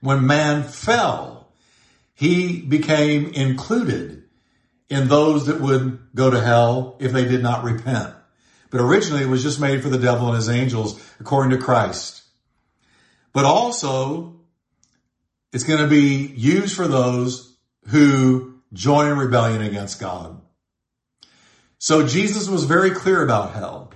When 0.00 0.26
man 0.26 0.62
fell, 0.62 1.52
he 2.14 2.60
became 2.60 3.32
included 3.32 4.24
in 4.88 5.08
those 5.08 5.46
that 5.46 5.60
would 5.60 5.98
go 6.14 6.30
to 6.30 6.40
hell 6.40 6.96
if 7.00 7.12
they 7.12 7.24
did 7.24 7.42
not 7.42 7.64
repent. 7.64 8.14
But 8.70 8.80
originally 8.80 9.22
it 9.22 9.28
was 9.28 9.42
just 9.42 9.60
made 9.60 9.82
for 9.82 9.88
the 9.88 9.98
devil 9.98 10.26
and 10.26 10.36
his 10.36 10.48
angels 10.48 11.00
according 11.20 11.50
to 11.50 11.64
Christ. 11.64 12.22
But 13.32 13.44
also 13.44 14.40
it's 15.52 15.64
going 15.64 15.80
to 15.80 15.88
be 15.88 16.26
used 16.26 16.76
for 16.76 16.86
those 16.88 17.56
who 17.88 18.60
join 18.72 19.10
in 19.10 19.18
rebellion 19.18 19.62
against 19.62 20.00
God. 20.00 20.40
So 21.78 22.06
Jesus 22.06 22.48
was 22.48 22.64
very 22.64 22.90
clear 22.90 23.22
about 23.22 23.54
hell. 23.54 23.92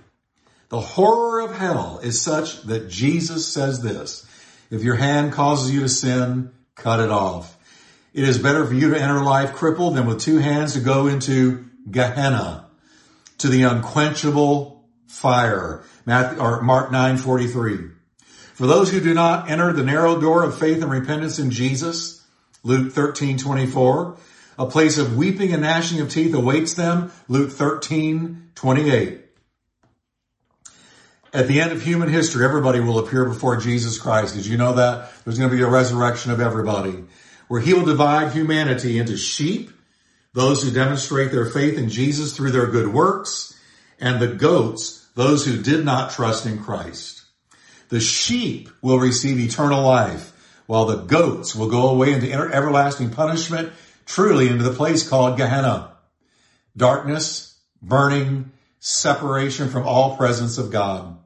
The 0.73 0.81
horror 0.81 1.43
of 1.43 1.55
hell 1.55 2.01
is 2.03 2.23
such 2.23 2.62
that 2.62 2.89
Jesus 2.89 3.47
says 3.47 3.83
this, 3.83 4.27
if 4.70 4.83
your 4.83 4.95
hand 4.95 5.35
causes 5.35 5.70
you 5.70 5.81
to 5.81 5.89
sin, 5.91 6.51
cut 6.77 6.99
it 6.99 7.11
off. 7.11 7.59
It 8.14 8.25
is 8.25 8.39
better 8.39 8.64
for 8.64 8.73
you 8.73 8.89
to 8.89 8.99
enter 8.99 9.23
life 9.23 9.53
crippled 9.53 9.97
than 9.97 10.07
with 10.07 10.23
two 10.23 10.39
hands 10.39 10.73
to 10.73 10.81
go 10.81 11.09
into 11.09 11.66
Gehenna 11.91 12.70
to 13.37 13.49
the 13.49 13.64
unquenchable 13.64 14.83
fire. 15.09 15.85
Matthew, 16.07 16.41
or 16.41 16.62
Mark 16.62 16.91
9:43. 16.91 17.91
For 18.55 18.62
For 18.62 18.66
those 18.66 18.91
who 18.91 19.01
do 19.01 19.12
not 19.12 19.51
enter 19.51 19.75
the 19.75 19.85
narrow 19.85 20.18
door 20.18 20.43
of 20.43 20.59
faith 20.59 20.81
and 20.81 20.91
repentance 20.91 21.39
in 21.39 21.51
Jesus, 21.51 22.23
Luke 22.62 22.95
13, 22.95 23.37
24, 23.37 24.16
a 24.59 24.64
place 24.64 24.97
of 24.97 25.18
weeping 25.18 25.53
and 25.53 25.61
gnashing 25.61 26.01
of 26.01 26.09
teeth 26.09 26.33
awaits 26.33 26.73
them, 26.73 27.12
Luke 27.29 27.51
13, 27.51 28.53
28. 28.55 29.22
At 31.35 31.49
the 31.49 31.61
end 31.61 31.72
of 31.72 31.80
human 31.80 32.11
history, 32.11 32.45
everybody 32.45 32.80
will 32.80 32.99
appear 32.99 33.24
before 33.24 33.57
Jesus 33.57 33.99
Christ. 33.99 34.35
Did 34.35 34.45
you 34.45 34.59
know 34.59 34.74
that? 34.74 35.11
There's 35.24 35.39
going 35.39 35.51
to 35.51 35.57
be 35.57 35.62
a 35.62 35.68
resurrection 35.68 36.30
of 36.30 36.41
everybody 36.41 37.05
where 37.49 37.61
he 37.61 37.72
will 37.72 37.85
divide 37.85 38.33
humanity 38.33 38.99
into 38.99 39.16
sheep, 39.16 39.70
those 40.35 40.62
who 40.62 40.70
demonstrate 40.70 41.30
their 41.30 41.47
faith 41.47 41.78
in 41.78 41.89
Jesus 41.89 42.37
through 42.37 42.51
their 42.51 42.66
good 42.66 42.89
works, 42.89 43.59
and 43.99 44.20
the 44.20 44.28
goats, 44.28 45.07
those 45.14 45.47
who 45.47 45.62
did 45.62 45.85
not 45.85 46.11
trust 46.11 46.47
in 46.47 46.62
Christ. 46.62 47.22
The 47.89 48.01
sheep 48.01 48.68
will 48.80 48.99
receive 48.99 49.39
eternal 49.39 49.83
life, 49.83 50.33
while 50.66 50.87
the 50.87 51.03
goats 51.03 51.55
will 51.55 51.68
go 51.68 51.89
away 51.89 52.12
into 52.12 52.30
everlasting 52.30 53.11
punishment, 53.11 53.72
truly 54.07 54.49
into 54.49 54.64
the 54.64 54.72
place 54.72 55.09
called 55.09 55.37
Gehenna. 55.37 55.93
Darkness, 56.76 57.59
burning, 57.83 58.53
separation 58.80 59.68
from 59.68 59.87
all 59.87 60.16
presence 60.16 60.59
of 60.59 60.70
God. 60.70 61.18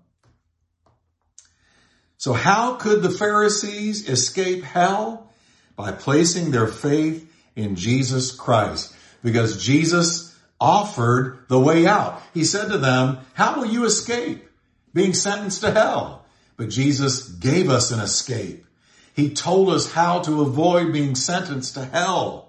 So 2.27 2.33
how 2.33 2.75
could 2.75 3.03
the 3.03 3.11
Pharisees 3.11 4.09
escape 4.09 4.65
hell? 4.65 5.31
By 5.77 5.93
placing 5.93 6.51
their 6.51 6.67
faith 6.67 7.33
in 7.55 7.77
Jesus 7.77 8.33
Christ. 8.33 8.93
Because 9.23 9.65
Jesus 9.65 10.37
offered 10.61 11.45
the 11.47 11.61
way 11.61 11.87
out. 11.87 12.21
He 12.35 12.43
said 12.43 12.71
to 12.71 12.79
them, 12.79 13.19
how 13.35 13.61
will 13.61 13.67
you 13.67 13.85
escape 13.85 14.45
being 14.93 15.15
sentenced 15.15 15.61
to 15.61 15.71
hell? 15.71 16.27
But 16.57 16.71
Jesus 16.71 17.29
gave 17.29 17.71
us 17.71 17.93
an 17.93 18.01
escape. 18.01 18.67
He 19.15 19.31
told 19.31 19.69
us 19.69 19.93
how 19.93 20.23
to 20.23 20.43
avoid 20.43 20.93
being 20.93 21.15
sentenced 21.15 21.75
to 21.75 21.85
hell. 21.85 22.49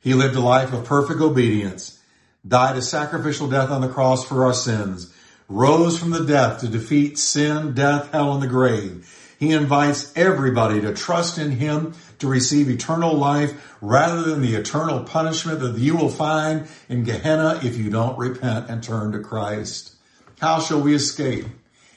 He 0.00 0.14
lived 0.14 0.34
a 0.34 0.40
life 0.40 0.72
of 0.72 0.84
perfect 0.84 1.20
obedience, 1.20 2.02
died 2.44 2.76
a 2.76 2.82
sacrificial 2.82 3.48
death 3.48 3.70
on 3.70 3.82
the 3.82 3.88
cross 3.88 4.26
for 4.26 4.44
our 4.44 4.52
sins, 4.52 5.13
rose 5.48 5.98
from 5.98 6.10
the 6.10 6.24
death 6.24 6.60
to 6.60 6.68
defeat 6.68 7.18
sin, 7.18 7.74
death, 7.74 8.10
hell, 8.12 8.32
and 8.32 8.42
the 8.42 8.46
grave. 8.46 9.10
He 9.38 9.52
invites 9.52 10.12
everybody 10.16 10.80
to 10.80 10.94
trust 10.94 11.38
in 11.38 11.52
him 11.52 11.94
to 12.18 12.28
receive 12.28 12.68
eternal 12.68 13.14
life 13.14 13.76
rather 13.80 14.22
than 14.22 14.40
the 14.40 14.54
eternal 14.54 15.04
punishment 15.04 15.60
that 15.60 15.76
you 15.76 15.96
will 15.96 16.08
find 16.08 16.66
in 16.88 17.04
Gehenna 17.04 17.60
if 17.62 17.76
you 17.76 17.90
don't 17.90 18.18
repent 18.18 18.70
and 18.70 18.82
turn 18.82 19.12
to 19.12 19.18
Christ. 19.18 19.94
How 20.40 20.60
shall 20.60 20.80
we 20.80 20.94
escape 20.94 21.46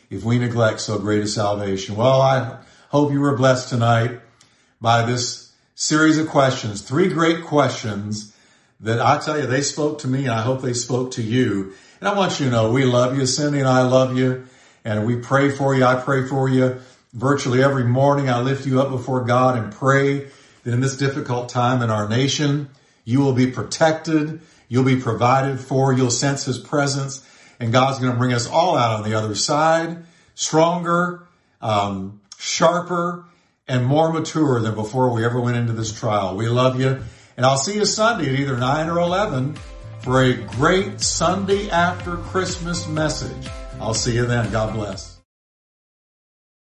if 0.09 0.23
we 0.23 0.39
neglect 0.39 0.81
so 0.81 0.99
great 0.99 1.23
a 1.23 1.27
salvation? 1.27 1.95
Well, 1.95 2.21
I 2.21 2.59
hope 2.89 3.11
you 3.11 3.21
were 3.21 3.37
blessed 3.37 3.69
tonight 3.69 4.19
by 4.81 5.03
this 5.05 5.53
series 5.75 6.17
of 6.17 6.27
questions, 6.27 6.81
three 6.81 7.07
great 7.07 7.43
questions 7.43 8.35
that 8.79 8.99
I 8.99 9.19
tell 9.19 9.39
you, 9.39 9.47
they 9.47 9.61
spoke 9.61 9.99
to 9.99 10.07
me 10.07 10.23
and 10.23 10.31
I 10.31 10.41
hope 10.41 10.61
they 10.61 10.73
spoke 10.73 11.11
to 11.11 11.23
you. 11.23 11.73
And 11.99 12.07
I 12.07 12.13
want 12.13 12.39
you 12.39 12.45
to 12.45 12.51
know 12.51 12.71
we 12.71 12.85
love 12.85 13.17
you. 13.17 13.25
Cindy 13.25 13.59
and 13.59 13.67
I 13.67 13.83
love 13.83 14.17
you. 14.17 14.45
And 14.85 15.05
we 15.05 15.17
pray 15.17 15.49
for 15.49 15.75
you. 15.75 15.83
I 15.83 15.95
pray 15.95 16.27
for 16.27 16.47
you 16.47 16.79
virtually 17.13 17.63
every 17.63 17.83
morning. 17.83 18.29
I 18.29 18.39
lift 18.41 18.65
you 18.65 18.81
up 18.81 18.89
before 18.89 19.23
God 19.23 19.57
and 19.57 19.73
pray 19.73 20.27
that 20.63 20.73
in 20.73 20.79
this 20.79 20.97
difficult 20.97 21.49
time 21.49 21.81
in 21.81 21.89
our 21.89 22.07
nation, 22.07 22.69
you 23.03 23.19
will 23.19 23.33
be 23.33 23.47
protected. 23.47 24.41
You'll 24.69 24.83
be 24.83 24.99
provided 24.99 25.59
for. 25.59 25.93
You'll 25.93 26.11
sense 26.11 26.45
his 26.45 26.59
presence 26.59 27.25
and 27.59 27.71
God's 27.71 27.99
going 27.99 28.11
to 28.11 28.17
bring 28.17 28.33
us 28.33 28.47
all 28.47 28.77
out 28.77 28.99
on 28.99 29.09
the 29.09 29.17
other 29.17 29.35
side, 29.35 30.05
stronger, 30.35 31.27
um, 31.61 32.21
sharper, 32.37 33.25
and 33.67 33.85
more 33.85 34.13
mature 34.13 34.59
than 34.61 34.75
before 34.75 35.09
we 35.09 35.25
ever 35.25 35.39
went 35.39 35.57
into 35.57 35.73
this 35.73 35.97
trial. 35.97 36.35
We 36.35 36.47
love 36.47 36.79
you. 36.79 37.01
And 37.35 37.45
I'll 37.45 37.57
see 37.57 37.75
you 37.75 37.85
Sunday 37.85 38.33
at 38.33 38.39
either 38.39 38.57
9 38.57 38.89
or 38.89 38.99
11 38.99 39.57
for 40.01 40.23
a 40.23 40.33
great 40.33 41.01
Sunday 41.01 41.69
after 41.69 42.17
Christmas 42.17 42.87
message. 42.87 43.47
I'll 43.79 43.93
see 43.93 44.15
you 44.15 44.25
then. 44.25 44.51
God 44.51 44.73
bless. 44.73 45.16